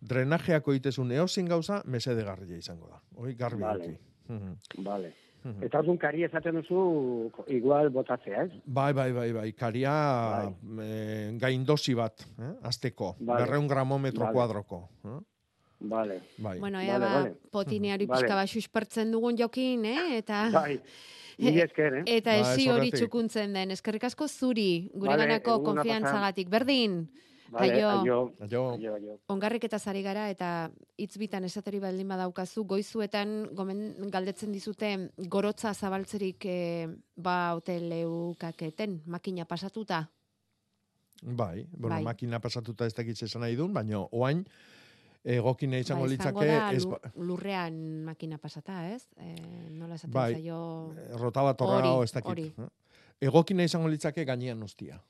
[0.00, 3.00] drenajeako egitezun eozin gauza, mesedegarria izango da.
[3.16, 3.84] Hoi, garbi Vale.
[3.84, 3.98] eduki.
[4.28, 4.84] Mhm.
[4.84, 5.12] Vale.
[5.44, 5.62] Mhm.
[5.64, 8.62] Eta orduan kari esaten duzu igual botatzea, ez?
[8.66, 9.92] Bai, bai, bai, bai, karia
[10.82, 12.52] eh, gaindosi bat, eh?
[12.62, 13.44] azteko, Vale.
[13.44, 14.34] berreun gramometro Vale.
[14.34, 14.88] kuadroko.
[15.04, 15.18] Eh?
[15.80, 16.20] Vale.
[16.38, 16.58] Bai.
[16.58, 17.36] Bueno, ea Vale, ba, vale.
[17.50, 18.20] potineari Vale.
[18.20, 20.18] pixka bat suspertzen dugun jokin, eh?
[20.18, 20.48] Eta...
[20.52, 20.80] Bai.
[21.38, 22.02] Esker, eh?
[22.18, 23.70] Eta Ba, esi hori txukuntzen den.
[23.70, 26.48] Eskerrik asko zuri, gure Vale, konfiantzagatik.
[26.50, 27.04] Berdin,
[27.50, 27.88] Vale, aio.
[27.88, 28.16] aio.
[28.40, 28.62] Aio.
[28.74, 29.18] Aio, aio.
[29.32, 30.70] ongarrik eta zari gara, eta
[31.00, 34.90] hitz bitan esateri baldin badaukazu, goizuetan gomen, galdetzen dizute
[35.32, 40.02] gorotza zabaltzerik e, ba hoteleukaketen, makina pasatuta.
[41.22, 42.02] Bai, bueno, Bai.
[42.04, 44.44] makina pasatuta ez dakitze esan nahi duen, baina oain,
[45.24, 49.08] egokine izango Ba, litzake, da ez, ba- lurrean makina pasata, ez?
[49.16, 49.32] E,
[49.72, 50.60] nola esaten Bai, zaio...
[51.18, 52.30] rotaba torra Hori, ez dakit.
[52.30, 52.52] hori.
[52.58, 52.68] eh?
[53.26, 55.00] Egokine izango litzake gainean ustia.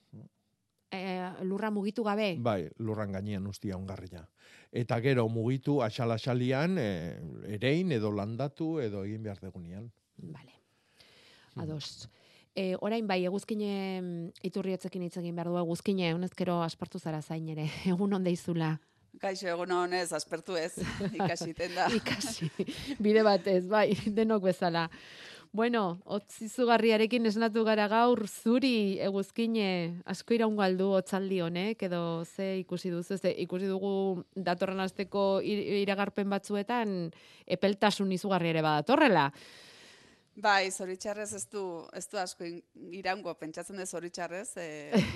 [0.91, 1.01] E,
[1.45, 2.37] lurra mugitu gabe.
[2.41, 4.25] Bai, lurran gainean ustia ongarria.
[4.73, 6.89] Eta gero mugitu axala-xalian, e,
[7.57, 9.91] erein edo landatu edo egin behar degunean.
[10.17, 10.55] Vale.
[11.57, 12.09] Ados.
[12.59, 13.71] E, orain bai, eguzkine
[14.01, 18.77] mm, iturriotzekin hitz egin behar du eguzkine, honezkero aspartu zara zain ere, egun onde izula.
[19.23, 20.75] Kaixo egun honez, aspertu ez,
[21.19, 21.89] ikasiten da.
[21.95, 22.51] Ikasi,
[23.03, 24.89] bide batez, bai, denok bezala.
[25.53, 32.59] Bueno, otz izugarriarekin esnatu gara gaur, zuri eguzkine asko iraungo aldu otzaldi honek, edo ze
[32.61, 36.93] ikusi duzu, ze ikusi dugu datorren asteko ir- iragarpen batzuetan
[37.47, 39.31] epeltasun izugarri ere badatorrela.
[40.39, 41.61] Bai, zoritxarrez ez du,
[41.99, 42.47] ez du asko
[42.95, 44.67] iraungo, pentsatzen dut zoritxarrez, e,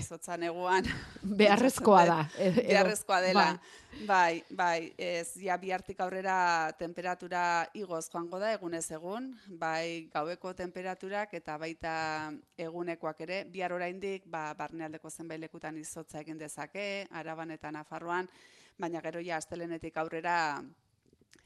[0.01, 0.89] izotza neguan.
[1.43, 2.17] Beharrezkoa da.
[2.39, 3.45] e- edo- Beharrezkoa dela.
[3.53, 4.07] Bai.
[4.09, 7.45] Bai, bai, ez ja bihartik aurrera temperatura
[7.79, 9.31] igoz joango da egunez egun,
[9.63, 11.95] bai gaueko temperaturak eta baita
[12.59, 18.27] egunekoak ere, bihar oraindik ba barnealdeko zenbait lekutan izotza egin dezake, Araban eta Nafarroan,
[18.81, 20.39] baina gero ja astelenetik aurrera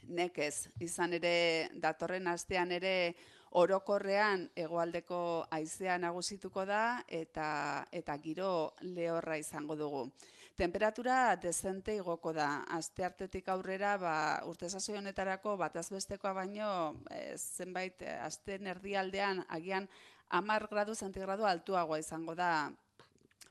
[0.06, 0.68] nekez.
[0.80, 3.14] Izan ere, datorren astean ere
[3.50, 10.10] orokorrean hegoaldeko haizea nagusituko da eta eta giro lehorra izango dugu.
[10.56, 12.64] Temperatura dezente igoko da.
[12.72, 19.88] Aste artetik aurrera, ba, urte honetarako bataz bestekoa baino eh, zenbait eh, asten erdialdean agian
[20.30, 22.72] 10 gradu zentigrado altuagoa izango da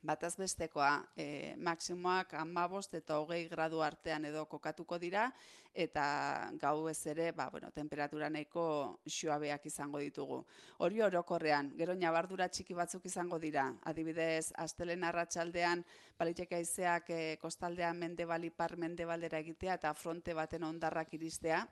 [0.05, 5.29] bataz bestekoa e, maksimoak 15 eta hogei gradu artean edo kokatuko dira
[5.75, 10.39] eta gau ez ere ba, bueno, temperatura nahiko xuabeak izango ditugu.
[10.85, 13.65] Hori orokorrean, gero nabardura txiki batzuk izango dira.
[13.83, 15.83] Adibidez, astelen arratsaldean
[16.17, 21.65] baliteke haizeak e, kostaldean mendebal ipar mendebaldera egitea eta fronte baten ondarrak iristea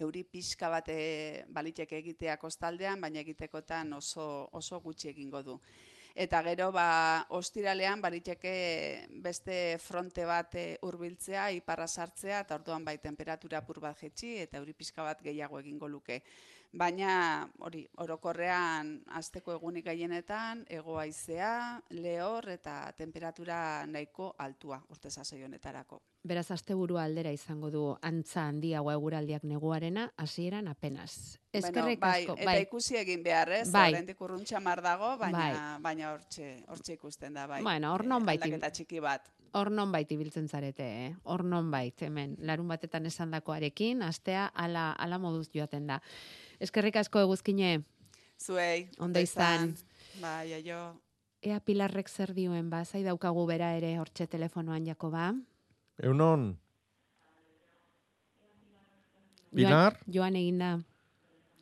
[0.00, 5.58] euri pixka bat e, baliteke egitea kostaldean, baina egitekotan oso, oso gutxi egingo du.
[6.14, 8.52] Eta gero, ba, ostiralean, bariteke
[9.22, 14.58] beste fronte bat e, hurbiltzea, iparra sartzea, eta orduan bai temperatura apur bat jetxi, eta
[14.58, 16.22] euri pixka bat gehiago egingo luke.
[16.72, 23.56] Baina, hori, orokorrean, asteko egunik gehienetan, ego haizea, lehor eta temperatura
[23.90, 25.98] nahiko altua, urte sasoi honetarako.
[26.22, 31.40] Beraz, asteburua aldera izango du antza handiagoa eguraldiak neguarena, hasieran apenas.
[31.50, 32.36] Eskerrik bueno, bai, asko.
[32.38, 33.64] Eta ikusi egin behar, ez?
[33.72, 33.88] Bai.
[33.90, 35.80] Oraindik urrun txamar dago, baina, Bai.
[35.88, 37.64] baina hortxe, hortxe ikusten da, bai.
[37.66, 39.26] Bueno, hor nonbait Aldaketa txiki bat.
[39.58, 41.10] Hor nonbait ibiltzen zarete, eh?
[41.24, 45.98] Hor nonbait, hemen, larun batetan esandakoarekin, astea ala, ala moduz joaten da.
[46.60, 47.80] Eskerrik asko eguzkine.
[48.40, 48.88] Zuei.
[48.98, 49.74] Ondo izan.
[50.20, 50.80] Bai, aio.
[51.40, 55.30] Ea Pilarrek zer dioen, ba, zai daukagu bera ere hortxe telefonoan, Jakoba.
[56.04, 56.50] Eunon.
[59.54, 59.96] Pilar?
[60.04, 60.70] Joan, joan eginda.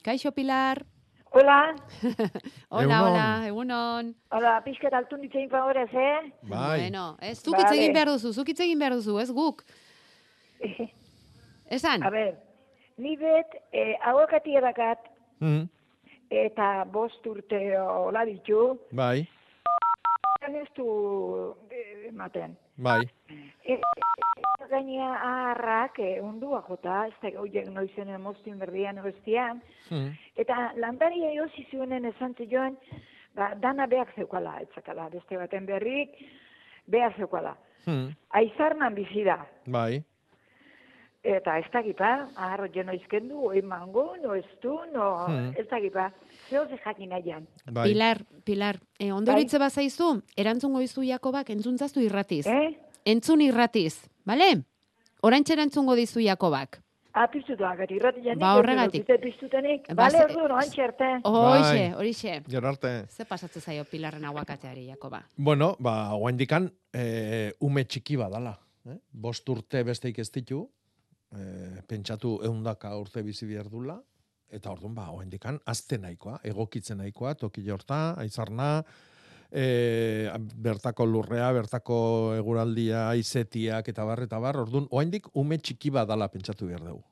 [0.03, 0.83] Kaixo, Pilar.
[1.31, 1.75] Hola.
[2.71, 3.05] hola, Egunon.
[3.05, 4.11] hola, egunon.
[4.33, 6.33] Hola, pixkat altu ditzein favorez, eh?
[6.43, 6.81] Bai.
[6.81, 9.63] Bueno, ez, zuk hitz egin behar duzu, zuk egin behar duzu, ez guk.
[11.79, 12.03] Esan?
[12.03, 12.33] A ber,
[12.99, 14.99] ni bet, eh, aguakati edakat,
[15.41, 15.69] Mm,
[16.31, 19.21] eta bost urte hola ditu, bai,
[20.49, 22.57] ez du eh, ematen.
[22.77, 23.01] bai.
[23.65, 23.79] E,
[24.71, 31.31] gainea aharrak, eh, ondua jota, ez da hoiek noizen emoztin berdian guztian, Mm, eta landaria
[31.35, 32.77] josi zuenen esan joan,
[33.35, 36.11] ba, dana behak zeukala, etzakala, beste baten berrik,
[36.87, 37.57] behak zeukala.
[37.87, 40.03] mm, Aizarnan bizi da, bai.
[41.29, 45.51] Eta ez dakipa, aharro jeno izkendu, oi mango, no ez du, no, Hmm.
[45.61, 46.07] ez dakipa.
[46.49, 47.47] Zeo ze jakin nahian.
[47.71, 47.91] Bai.
[47.91, 49.43] Pilar, Pilar, eh, ondo Bai.
[49.43, 52.47] iritze bazaizu, erantzungo izu Jakobak entzuntzazu irratiz.
[52.47, 52.79] Eh?
[53.05, 54.65] Entzun irratiz, bale?
[55.23, 56.81] Oraintxe erantzungo dizu Jakobak.
[57.13, 58.39] Ah, piztutu agati, irrati janik.
[58.41, 59.03] Ba, horregatik.
[59.05, 59.89] Zite piztutenik.
[59.89, 61.05] Ba, Bale, ordu, no, antxe arte.
[61.25, 62.43] Horixe, horixe.
[62.49, 63.07] Gero arte.
[63.09, 65.25] Ze pasatzen zaio Pilarren aguakateari, Jakoba?
[65.37, 68.59] Bueno, ba, oaindikan, e, ume txiki badala.
[68.87, 68.97] Eh?
[69.13, 70.69] Bost urte besteik ez ditu,
[71.35, 73.99] e, pentsatu eundaka urte bizi behar dula,
[74.49, 78.71] eta orduan, ba, oaindikan, azte nahikoa, egokitzen nahikoa, toki jorta, aizarna,
[79.53, 81.99] e, bertako lurrea, bertako
[82.39, 87.05] eguraldia, aizetiak, eta bar, eta bar, orduan, oaindik ume txiki badala pentsatu behar dugu.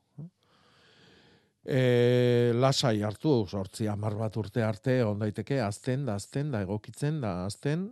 [1.67, 7.19] E, lasai hartu, sortzi hamar bat urte arte, on daiteke, azten, da azten, da egokitzen,
[7.21, 7.89] da azten,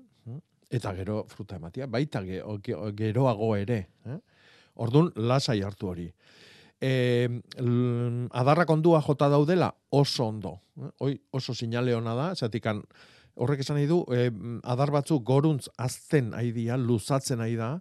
[0.72, 2.42] eta gero fruta ematia, baita ge-
[2.98, 3.82] geroago ere.
[4.08, 4.18] Eh?
[4.76, 6.08] Orduan, lasai hartu hori.
[6.82, 6.92] E,
[7.62, 10.58] l- adarrak ondua jota daudela, oso ondo.
[10.82, 10.90] Eh?
[11.00, 12.82] Hoi oso sinale ona da, zatikan,
[13.36, 14.28] horrek esan nahi du, e,
[14.64, 17.72] adar batzuk goruntz azten aidia, luzatzen ari da,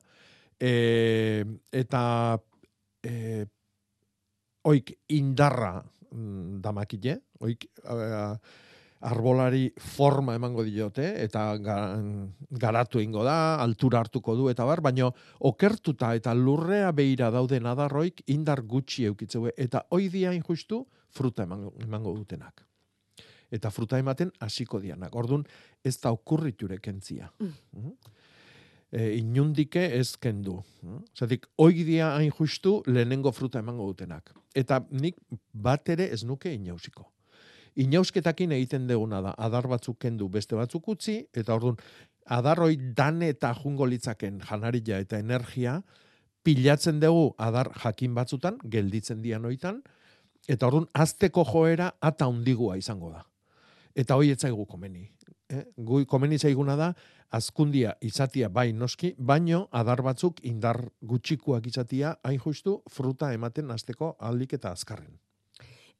[0.60, 2.04] e, eta
[3.02, 3.44] e,
[4.64, 5.76] oik indarra
[6.10, 8.36] mm, damakile, oik eh,
[9.04, 11.76] arbolari forma emango diote, eta ga,
[12.50, 15.10] garatu ingo da, altura hartuko du, eta bar, baino
[15.44, 20.84] okertuta eta lurrea beira dauden adarroik indar gutxi eukitzeue, eta hoi dia injustu
[21.14, 22.64] fruta emango, emango dutenak.
[23.54, 25.14] Eta fruta ematen hasiko dianak.
[25.14, 25.44] Ordun
[25.84, 27.30] ez da okurriture kentzia.
[27.38, 27.92] Mhm.
[28.94, 30.60] e, inundike ez kendu.
[31.18, 34.32] Zatik, hoi dia hain justu lehenengo fruta emango dutenak.
[34.54, 35.18] Eta nik
[35.52, 37.13] bat ere ez nuke inausiko.
[37.74, 41.78] Inausketakin egiten deguna da, adar batzuk kendu, beste batzuk utzi, eta orduan,
[42.30, 45.80] adarroi dane eta jungo litzaken janaria eta energia,
[46.44, 49.82] pilatzen dugu adar jakin batzutan, gelditzen dian oitan,
[50.48, 53.24] eta orduan, azteko joera ata undigua izango da.
[53.94, 55.08] Eta hoi etzaigu komeni.
[55.50, 55.64] Eh?
[55.76, 56.92] Gui komeni zaiguna da,
[57.34, 64.14] azkundia izatia bai noski, baino adar batzuk indar gutxikuak izatia, hain justu, fruta ematen azteko
[64.20, 65.23] aldik eta azkarren.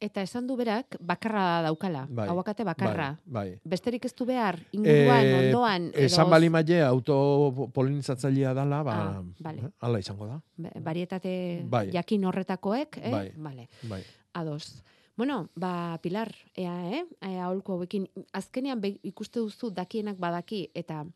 [0.05, 3.07] Eta esan du berak, bakarra daukala, Bai, aguakate bakarra.
[3.25, 3.61] Bai, bai.
[3.65, 9.61] Besterik ez du behar, inguruan, Eh, ondoan, Esan bali maile autopolinizatzailea dala, ba, Ah, bale.
[9.63, 10.41] eh, hala izango da.
[10.81, 11.91] Barietate Bai.
[11.93, 13.11] jakin horretakoek, eh?
[13.11, 13.33] Bai.
[13.37, 13.69] Vale.
[13.89, 14.03] Bai.
[14.35, 14.83] Ados.
[15.17, 17.05] Bueno, ba, Pilar, ea, eh?
[17.23, 21.07] Ea, aholku hauekin, azkenean be, ikuste duzu dakienak badaki, eta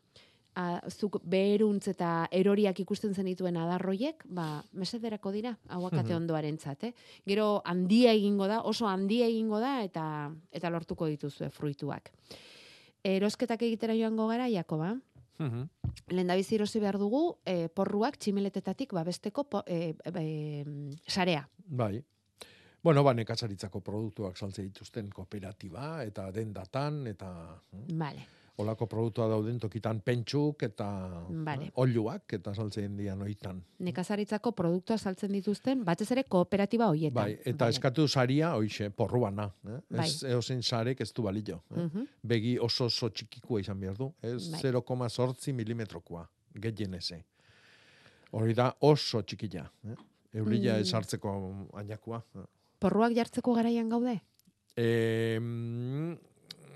[0.55, 6.15] a, zuk beheruntz eta eroriak ikusten zenituen adarroiek, ba, mesederako dira, aguakate Mhm.
[6.15, 6.93] ondoaren eh?
[7.25, 12.11] Gero handia egingo da, oso handia egingo da, eta eta lortuko dituzue fruituak.
[13.03, 14.97] Erosketak egitera joango gara, Jakoba?
[15.39, 15.69] Mhm.
[16.09, 20.65] Lehen dabizi erosi behar dugu, e, porruak tximeletetatik babesteko po, e, e,
[21.07, 21.47] sarea.
[21.65, 22.03] Bai.
[22.83, 27.61] Bueno, ba, nekazaritzako produktuak saltze dituzten kooperatiba, eta dendatan, eta...
[27.71, 27.97] hm?
[27.97, 28.27] Vale.
[28.59, 30.85] Olako produktua dauden tokitan pentsuk eta
[31.45, 31.69] Vale.
[31.69, 33.61] eh, oiluak eta saltzen dian oitan.
[33.79, 37.15] Nekazaritzako produktua saltzen dituzten, batez ere kooperatiba hoietan.
[37.15, 39.45] Bai, eta eskatu saria, hoixe, porruana.
[39.65, 39.79] Eh?
[39.95, 40.07] Bai.
[40.09, 41.61] Ez eozein sarek ez du balio.
[41.71, 41.85] Eh?
[41.85, 42.05] Mhm.
[42.23, 44.11] Begi oso oso txikikua izan behar du.
[44.21, 44.61] Ez Bai.
[44.61, 46.27] 0,sortzi milimetrokoa,
[46.59, 47.23] gehien eze.
[48.31, 49.69] Hori da oso txikila.
[49.87, 49.95] Eh?
[50.33, 50.81] Eurila Mm.
[50.81, 51.31] esartzeko
[51.73, 52.21] ainakoa.
[52.35, 52.43] Eh?
[52.79, 54.19] Porruak jartzeko garaian gaude?
[54.77, 55.39] E,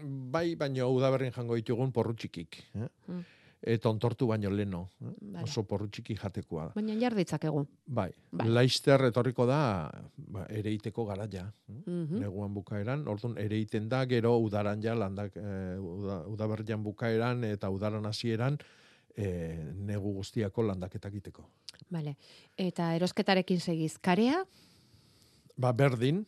[0.04, 2.60] bai, baino udaberrin jango ditugun porru txikik.
[2.76, 2.90] Eh?
[3.08, 3.24] Mm.
[3.74, 4.84] Eta ontortu baino leno.
[5.00, 5.14] Eh?
[5.22, 5.44] Vale.
[5.48, 6.70] Oso porru txiki jatekoa.
[6.76, 7.64] Baina jar ditzakegu.
[7.86, 8.48] Bai, Bai.
[8.50, 9.60] Laister etorriko da
[10.18, 11.46] ba, ereiteko garaia.
[11.68, 12.20] Mhm.
[12.26, 18.06] Neguan bukaeran, orduan ereiten da, gero udaran ja, landak, e, uda, udaberrian bukaeran eta udaran
[18.06, 18.60] hasieran
[19.16, 19.28] e,
[19.76, 21.48] negu guztiako landaketak egiteko.
[21.92, 22.18] Vale.
[22.58, 24.44] Eta erosketarekin segiz, karea?
[25.56, 26.26] Ba, berdin,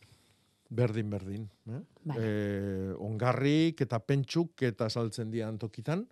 [0.68, 1.48] berdin, berdin.
[1.70, 1.80] Eh?
[2.04, 2.20] Vale.
[2.20, 6.04] E, ongarrik eta pentsuk eta saltzen dian tokitan,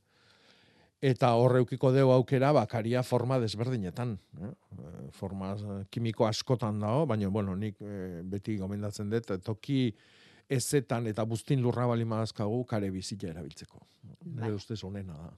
[1.04, 4.16] eta horreukiko deu aukera bakaria forma desberdinetan.
[4.40, 4.50] Eh?
[4.50, 5.54] Eh, Forma
[5.90, 9.88] kimiko askotan dago, baina bueno, nik eh, beti gomendatzen dut, toki
[10.48, 13.80] ezetan eta buztin lurra bali madazkagu kare bizila erabiltzeko.
[14.02, 14.16] Bai.
[14.40, 15.32] Nire ustez honena da.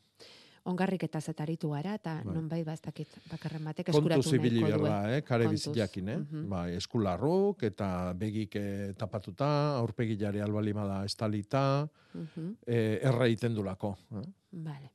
[0.66, 2.34] Ongarrik eta zetaritu gara, eta Bai.
[2.34, 5.22] nonbait baztakit bakarren batek Kontu eskuratu zibili nahiko behar da, eh?
[5.22, 6.16] kare bizilakin, eh?
[6.18, 6.48] Mhm.
[6.50, 12.50] Bai, eskularruk eta begik eh, tapatuta, aurpegilare albalimada estalita, Mhm.
[12.66, 13.96] eh, erra egiten dulako.
[14.12, 14.24] Eh?
[14.52, 14.90] Vale.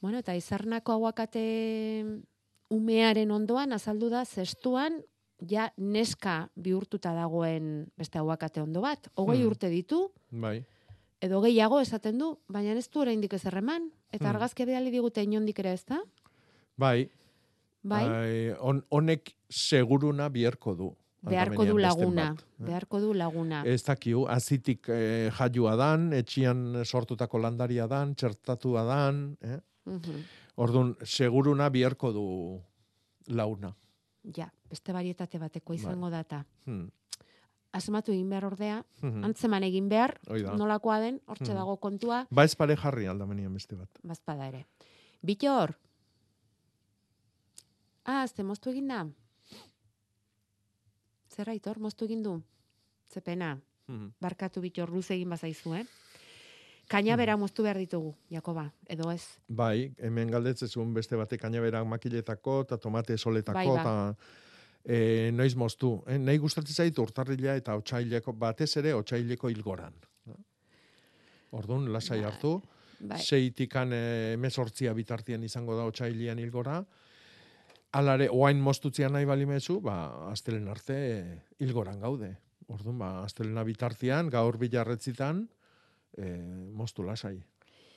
[0.00, 1.44] Bueno, eta izarnako aguakate
[2.70, 5.02] umearen ondoan azaldu da zestuan
[5.50, 9.08] ja neska bihurtuta dagoen beste aguakate ondo bat.
[9.16, 9.48] Hogei Hmm.
[9.48, 10.64] urte ditu, Bai.
[11.24, 13.90] Edo gehiago esaten du, baina ez du oraindik ez erreman.
[14.12, 14.34] Eta Hmm.
[14.36, 16.00] argazki bidali digute inondik ere ez da?
[16.76, 17.08] Bai.
[17.84, 18.52] Bai.
[18.60, 20.90] on, honek seguruna biherko du.
[21.24, 22.34] Beharko du laguna.
[22.36, 22.64] eh?
[22.66, 23.62] Beharko du laguna.
[23.64, 29.58] Ez dakiu, azitik eh, jaiua dan, etxian sortutako landaria dan, txertatua dan, eh?
[29.86, 30.24] Mhm.
[30.56, 32.26] Orduan, seguruna biherko du
[33.28, 33.74] launa.
[34.36, 35.80] Ja, beste varietate bateko Bai.
[35.80, 36.44] izango data.
[36.66, 36.88] Hmm.
[37.74, 39.24] Asmatu egin behar ordea, Mhm.
[39.26, 41.58] antzeman egin behar, nolakoa den, hortxe Mhm.
[41.58, 43.88] dago kontua, Ba ez pare jarri aldamenean beste bat.
[44.02, 44.66] bazpada ere.
[45.22, 45.74] Bitor!
[48.04, 49.06] Ah, azte moztu egin da?
[51.34, 52.42] Zer aitor, moztu egin du?
[53.12, 54.12] Ze pena, Mhm.
[54.20, 55.86] barkatu bitor, luz egin bazaizu, eh?
[56.86, 59.24] Kaina bera moztu behar ditugu, Jakoba, edo ez?
[59.48, 64.16] Bai, hemen galdetzen zuen beste batek kainaberak makiletako, eta tomate soletako, Bai, ba.
[64.84, 65.96] E, noiz moztu.
[66.06, 69.96] E, nahi gustatzen zait urtarrila eta otxaileko, batez ere otxaileko hilgoran.
[71.54, 72.58] Orduan, lasai hartu.
[73.04, 73.18] Bai.
[73.22, 76.80] Seitikan e, emezortzia bitartian izango da otxailian hilgora.
[77.94, 79.96] Alare, oain moztutzia nahi balimezu, ba,
[80.32, 80.96] astelen arte
[81.62, 82.32] hilgoran gaude.
[82.74, 85.44] Orduan, ba, astelena bitartian, gaur bilarretzitan,
[86.16, 86.30] e,
[86.74, 87.36] moztu lasai.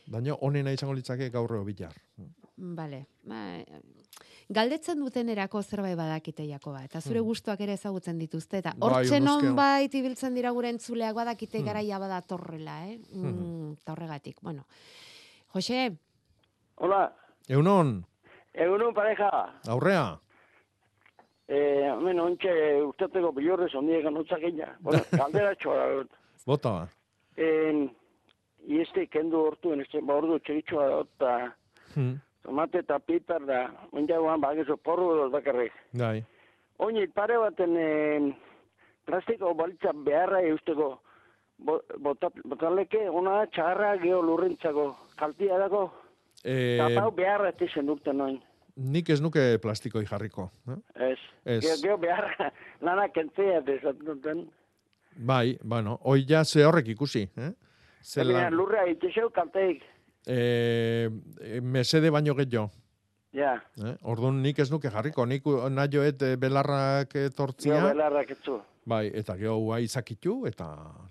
[0.08, 1.96] Baina honena izango litzake gaur eo bilar.
[2.58, 3.36] Bale, ba,
[4.50, 7.28] galdetzen duten erako zerbait badakite Jakoba, eta zure Hmm.
[7.28, 9.42] gustuak ere ezagutzen dituzte, eta Bai, hortxe honezkero.
[9.52, 11.66] nonbait ibiltzen dira gure entzuleak badakite Hmm.
[11.66, 12.98] garaia bada torrela, eh?
[13.14, 13.28] Hmm.
[13.28, 14.66] Mm, eta horregatik, bueno.
[15.54, 15.92] Jose,
[16.80, 17.14] Hola,
[17.48, 18.06] Eunon,
[18.54, 19.30] egunon pareja.
[19.68, 20.20] aurrea.
[21.48, 24.78] Eh, hemen ontxe usteteko bilorrez ondiek anotzakina.
[24.82, 25.54] Bueno, galdera
[25.96, 26.12] dut.
[26.46, 26.90] Bota ba.
[27.38, 27.96] En,
[28.68, 31.56] ieste kendu hortu, este ba ordu txeritxoa eta
[31.96, 32.20] Hmm.
[32.48, 35.74] Tomate eta piper da, ondiagoan bagizu porru dut bakarrik.
[36.00, 36.22] Gai.
[36.80, 38.32] Oinit pare baten eh,
[39.06, 40.90] plastiko balitza beharra eusteko
[41.58, 45.88] bo- bota, botaleke ona txarra geho lurrentzako kaltia dako.
[46.46, 48.38] E, Eta pau beharra ez izen dukten noin.
[48.78, 50.52] nik ez nuke plastikoi jarriko.
[50.70, 50.78] Eh?
[51.12, 51.20] Ez.
[51.46, 51.62] Ez.
[51.66, 54.44] Geho, geho beharra lana kentzea desatzen duten.
[55.18, 57.24] Bai, bueno, hoi ja ze horrek ikusi.
[57.38, 57.52] Eh?
[58.04, 58.34] Zela...
[58.38, 59.82] Zela, Lurra itxeu kalteik.
[60.28, 61.10] E,
[61.42, 62.70] e, mesede baino gehiago.
[63.38, 63.58] Ja.
[63.84, 63.94] Eh?
[64.08, 67.76] Orduan nik ez nuke jarriko, nik nahioet e, belarrak etortzia.
[67.76, 68.60] Geho belarrak etzu.
[68.88, 70.70] Bai, eta geho guai izakitu, eta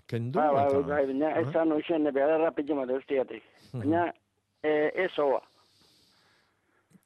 [0.09, 0.41] kendu.
[0.41, 1.53] Ba, ba, eta, ba, baina ez eh?
[1.53, 3.45] da noixen beharra pijama deustiatik.
[3.75, 4.07] Baina
[4.65, 5.43] eh, ez hoa.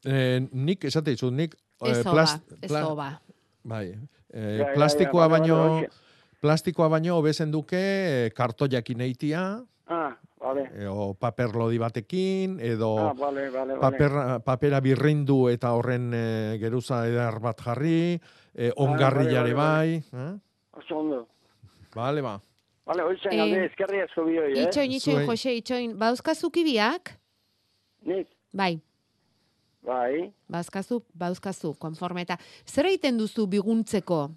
[0.06, 1.58] Eh, nik esate dizut, nik...
[1.84, 3.12] ez eh, plast- ez oba.
[3.64, 3.90] Bai,
[4.30, 5.56] Ja, eh, ja, ja, plastikoa baino...
[6.40, 9.42] Plastikoa baino hobezen duke eh, kartoiakin eitia,
[9.90, 10.70] Ah, vale.
[10.74, 13.80] edo paper lodi batekin, edo Ah, vale, vale, vale.
[13.80, 18.18] paper, papera birrindu eta horren e, geruza edar bat jarri,
[18.54, 20.22] e, ongarrilare Ah, vale, bai.
[20.32, 20.38] Eh?
[20.80, 21.26] Oso ondo.
[21.94, 22.40] Bale, ba.
[22.86, 24.62] Vale, hoizen Eh, galde eskerri asko bioi, eh?
[24.64, 25.26] Itxoin, itxoin.
[25.28, 27.12] Jose, itxoin, bauzkazu kibiak?
[28.06, 28.80] Nik, Bai,
[29.84, 30.32] bai.
[30.48, 32.36] bauzkazu, bauzkazu, konforme, eta
[32.66, 34.30] zer egiten duzu biguntzeko?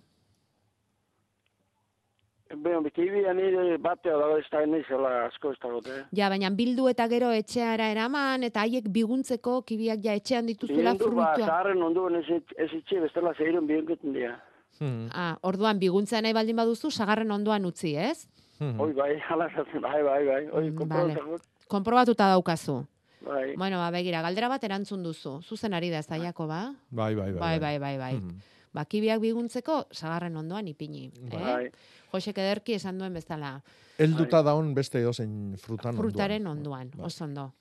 [2.55, 6.03] Beno, bikibi nire batea dago ez da nizela asko ez dago, eh?
[6.13, 11.09] Ja, baina bildu eta gero etxeara eraman, eta haiek biguntzeko kibiak ja etxean dituzula Biendu,
[11.15, 11.47] ba, fruitua.
[11.47, 12.25] zaharren onduen ez,
[12.57, 14.35] ez itxe, bestela zehiren biengeten dira.
[14.79, 15.07] Hmm.
[15.13, 18.27] Ah, orduan biguntzea nahi baldin baduzu, sagarren ondoan utzi, ez?
[18.61, 20.41] Hoi, bai, hala zaten, bai, bai, bai.
[20.53, 21.41] Hoi, Mm, dut.
[21.67, 22.85] Konprobatuta daukazu.
[23.25, 23.55] Bai.
[23.57, 25.41] Bueno, ba, begira, galdera bat erantzun duzu.
[25.41, 26.73] Zuzen ari da ez da, Jakoba?
[26.91, 28.13] Bai, bai, Bai, bai, bai, bai.
[28.15, 28.37] Mhm.
[28.73, 31.11] Ba, kibiak biguntzeko, sagarren ondoan ipini.
[31.31, 31.65] Bai.
[31.65, 31.71] Eh?
[32.13, 33.55] Josek ederki esan duen bezala.
[33.97, 37.51] Elduta daun beste edozein frutan Frutaren onduan, oso ondo.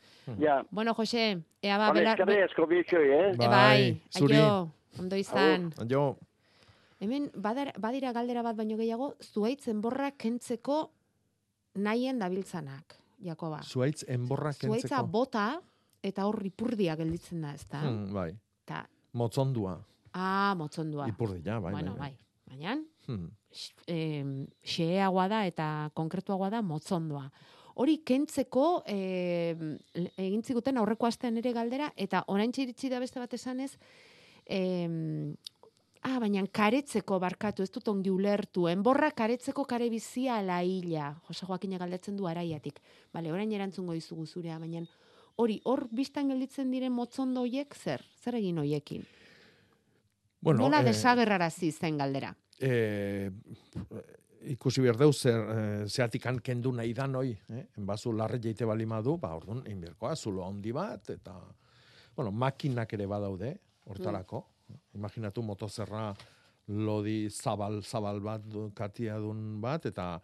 [0.41, 0.63] Ja.
[0.71, 2.19] Bueno, Jose, ea ba, belar...
[2.21, 3.31] eskerri asko biotxoi, eh?
[3.33, 4.37] E, bai, zuri.
[4.37, 5.71] aio, ondo izan.
[5.91, 6.17] Jo,
[7.03, 10.77] Hemen badar, badira galdera bat baino gehiago, zuaitz enborra kentzeko
[11.75, 12.95] nahien dabiltzanak,
[13.27, 13.59] Jakoba.
[13.67, 15.07] zuaitz enborra Zuaitza kentzeko.
[15.11, 15.47] bota
[16.03, 17.81] eta hor ipurdia gelditzen da, ezta?
[17.83, 18.29] Hmm, bai.
[18.65, 18.85] Ta,
[19.19, 19.81] Motzondua.
[20.15, 21.09] ah, motzondua.
[21.09, 22.19] Ipurdia, bai, bueno, bai, bai.
[22.53, 22.77] Baina,
[23.07, 23.31] Hmm.
[23.87, 27.31] em, xeheagoa da eta konkretuagoa da motzondoa.
[27.75, 29.55] Hori kentzeko e,
[30.21, 33.73] egin ziguten aurreko astean ere galdera eta oraintxe iritsi da beste bat esanez
[34.47, 34.61] e,
[36.03, 38.65] Ah, baina karetzeko barkatu, ez dut ongi ulertu.
[38.67, 41.13] Enborra karetzeko kare bizia ala hila.
[41.29, 42.81] Jose Joakina galdetzen du araiatik.
[43.15, 44.83] Bale, orain erantzungo dizugu zurea, baina
[45.37, 48.03] hori, hor biztan gelditzen diren motzondo hoiek zer?
[48.19, 49.07] Zer egin hoiekin?
[50.43, 52.35] Bueno, Nola eh, desagerrarazi zen galdera?
[52.63, 53.31] Eh,
[54.53, 57.65] ikusi behar deu zer eh, zeatikan kendu nahi da noi, eh?
[57.79, 61.37] Enbazu larre jeite balima du, ba, orduan, inberkoa, zulo handi bat, eta,
[62.17, 63.53] bueno, makinak ere badaude,
[63.87, 64.45] hortarako.
[64.97, 66.13] Imaginatu motozerra
[66.69, 70.17] lodi zabal, zabal bat, katia dun bat, eta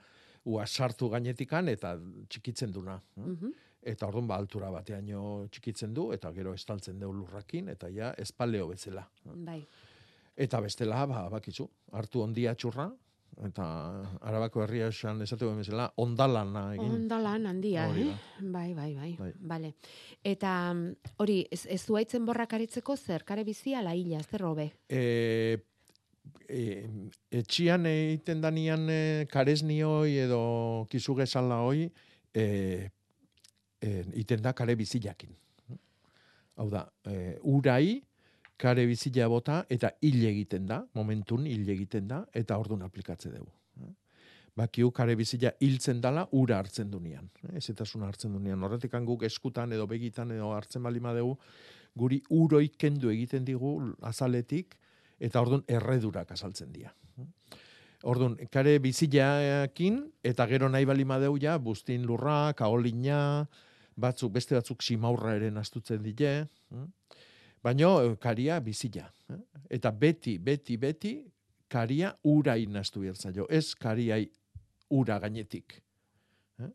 [0.49, 1.97] ua sartu gainetikan, eta
[2.29, 3.01] txikitzen duna.
[3.17, 3.21] eh?
[3.21, 3.57] Mhm.
[3.89, 8.67] Eta orduan ba altura bateaino txikitzen du, eta gero estaltzen deu lurrakin, eta ja espaleo
[8.69, 9.07] bezala.
[9.25, 9.61] Bai.
[10.39, 11.67] Eta bestela, ba, bakizu,
[11.99, 12.87] hartu ondia txurra,
[13.47, 13.65] eta
[14.27, 16.93] arabako herria esan esateko bezala, ondalana egin.
[16.97, 18.11] Ondalan handia, eh?
[18.41, 19.13] Bai, bai, bai.
[19.19, 19.31] Bai.
[19.53, 19.73] Vale.
[20.27, 23.25] Eta mm, hori, ez, ez zuaitzen borra karetzeko zer?
[23.27, 24.69] Kare bizia ala hila, zer robe?
[24.89, 25.59] E,
[26.49, 26.63] e,
[27.41, 30.43] etxian egiten danian e, karesnioi edo
[30.91, 31.89] kizugezala hoi,
[32.35, 32.47] e,
[33.83, 35.35] e, iten da kare bizilakin.
[36.59, 37.99] Hau da, e, urai,
[38.59, 43.53] kare bizila bota, eta hil egiten da, momentun hil egiten da, eta orduan aplikatze dugu.
[44.59, 47.29] Bakiu kare bizila hiltzen dala, ura hartzen dunean.
[47.55, 48.63] Ezetasuna hartzen dunean.
[48.67, 51.37] Horretik guk eskutan edo begitan edo hartzen bali madegu,
[51.95, 54.75] guri uroik kendu egiten digu azaletik,
[55.21, 56.91] eta orduan erredurak azaltzen dira.
[58.07, 63.47] Orduan, kare bizilakin, eta gero nahi bali madeu ja, bustin lurra, kaolina,
[63.99, 66.35] batzuk, beste batzuk simaurra ere astutzen die,
[67.63, 69.07] baino eh, karia bizila.
[69.31, 69.37] eh?
[69.71, 71.25] Eta beti, beti, beti,
[71.69, 74.31] karia ura inastu bertzaio, ez kariai
[74.91, 75.83] ura gainetik.
[76.61, 76.71] Eh?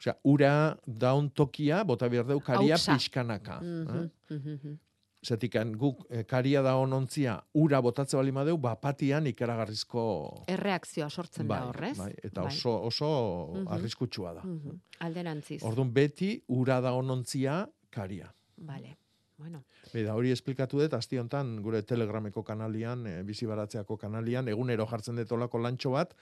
[0.00, 2.94] Osea, ura daun tokia, bota behar deu karia Hautsa.
[2.96, 3.58] pixkanaka.
[3.62, 3.66] eh?
[3.66, 4.78] Mhm, mhm, mhm.
[5.22, 11.58] Zetikan guk eh, karia da onontzia ura botatze bali madeu, bapatian ikaragarrizko Erreakzioa sortzen bai,
[11.60, 11.98] da horrez.
[11.98, 12.54] bai, eta Bai.
[12.56, 13.66] oso oso Mhm.
[13.68, 14.40] arriskutsua da.
[14.42, 14.78] Mhm.
[15.00, 15.62] Alderantziz.
[15.62, 18.32] Orduan beti ura da onontzia karia.
[18.56, 18.96] Vale.
[19.40, 19.62] Bueno,
[19.94, 25.16] Beda, hori esplikatu dut, asti hontan gure telegrameko kanalian, e, bizi baratzeako kanalian, egunero jartzen
[25.16, 26.12] dut olako lantxo bat,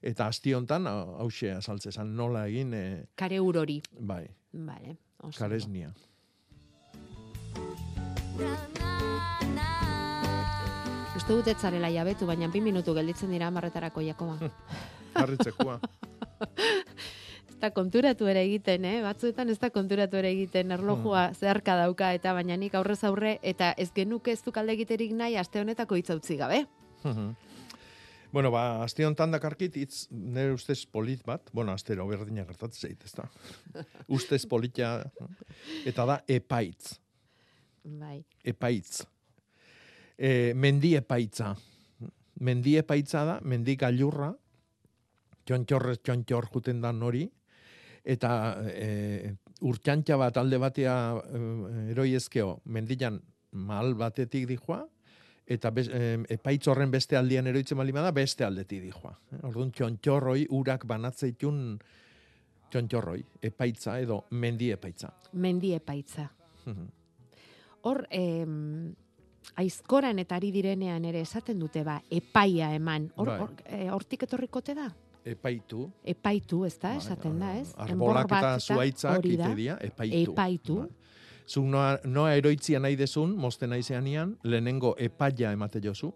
[0.00, 2.84] eta asti hontan hau- hause azaltze zan nola egin, e,
[3.18, 3.80] kare urori.
[3.98, 4.94] bai, Vale.
[5.36, 5.90] karesnia.
[11.18, 14.38] Uste dut ez zarela jabetu, baina bi minutu gelditzen dira amarretarako Jakoba.
[15.18, 15.80] Harritzekoa.
[17.58, 19.00] ez da konturatu ere egiten, eh?
[19.02, 23.72] Batzuetan ez da konturatu ere egiten, erlojua zeharka dauka, eta baina nik aurrez aurre, eta
[23.76, 26.66] ez genuke ez du kalde egiterik nahi, aste honetako hitza utzi gabe.
[27.02, 27.34] Mhm.
[28.30, 33.04] bueno, ba, asti hontan dakarkit, itz, nire ustez polit bat, bueno, astero berdina gertatzen zait,
[33.04, 33.26] ez da.
[34.18, 35.02] ustez politia,
[35.86, 36.98] eta da epaitz.
[37.84, 38.22] Bai.
[38.44, 39.06] epaitz.
[40.18, 41.54] E, mendi epaitza.
[42.40, 44.34] Mendi epaitza da, mendi gailurra,
[45.48, 47.24] txontxorrez txontxor juten da nori,
[48.08, 48.30] eta
[48.72, 49.34] e,
[49.68, 51.40] urtxantxa bat alde batea e,
[51.92, 53.20] eroiezkeo, mendian
[53.52, 54.80] mal batetik dijoa,
[55.48, 59.12] eta bez, e, epaitz horren beste aldian eroitzen bali bada, beste aldetik dijoa.
[59.48, 61.62] Orduan txontxorroi urak banatzeitun
[62.72, 65.12] txontxorroi, epaitza edo mendi epaitza.
[65.32, 66.28] Mendi epaitza.
[67.88, 68.94] Hor, em,
[69.56, 73.10] aizkoran eta ari direnean ere esaten dute ba, epaia eman.
[73.16, 73.48] Hor, Bai.
[73.64, 74.88] eh, hortik etorrikote da?
[75.28, 77.72] Epaitu, Epaitu, ez da, esaten da, ez?
[77.88, 79.48] Enbor arbolak eta zuaitzak hori da.
[79.50, 80.32] ite dia, epaitu.
[80.32, 80.78] Epaitu.
[81.48, 86.10] Zuk noa, noa eroitzia nahi dezun, mosten naizeanian, lehenengo epaia emate jozu,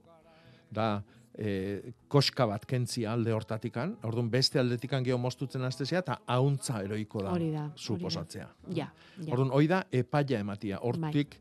[0.72, 1.02] da
[1.32, 7.22] e, koska bat kentzia alde hortatikan, orduan beste aldetikan geho mostutzen aztezea, eta hauntza eroiko
[7.24, 7.84] da, Hori da, hori da.
[7.86, 8.48] suposatzea.
[8.76, 9.32] Ja, ja.
[9.32, 11.38] Orduan, hoi da epaia ematia, hortik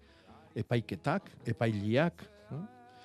[0.56, 2.24] epaiketak, epailiak,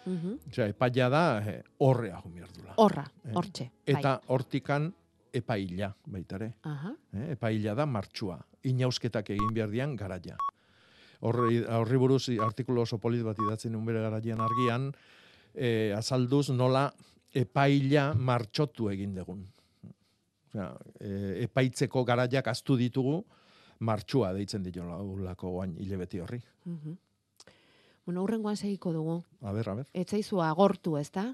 [0.07, 0.13] hm?
[0.13, 0.39] Mhm.
[0.51, 2.75] Osea, epaia da eh, horrea jumierdula.
[2.77, 3.05] Horra,
[3.35, 3.99] hortxe, bai.
[3.99, 4.93] Eta hortikan
[5.37, 6.55] epaila, baitare.
[6.63, 6.93] Aha.
[7.13, 8.39] Eh, epaila da martxua.
[8.71, 10.37] Inausketak egin behar dian garaia.
[11.21, 14.91] Horri, horri buruz artikulu oso polit bat idatzen nun bere garaian argian,
[15.55, 16.91] eh, azalduz nola
[17.35, 19.47] epaila martxotu egin degun.
[20.53, 23.25] Osea, eh, epaitzeko garaiak aztu ditugu,
[23.81, 25.01] martxua deitzen diola
[25.31, 26.41] lako guain hilebeti horri.
[26.65, 26.97] Mhm.
[28.07, 29.19] Bueno, urrengoan segiko dugu.
[29.43, 29.91] A ber, a ber.
[29.93, 31.27] Etzaizu agortu, ez da?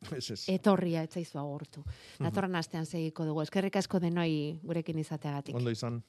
[0.16, 0.42] Ez ez.
[0.52, 1.82] Etorria etzaizu agortu.
[2.20, 3.42] Datorren astean segiko dugu.
[3.42, 5.56] Eskerrik asko denoi gurekin izateagatik.
[5.56, 6.02] Ondo izan.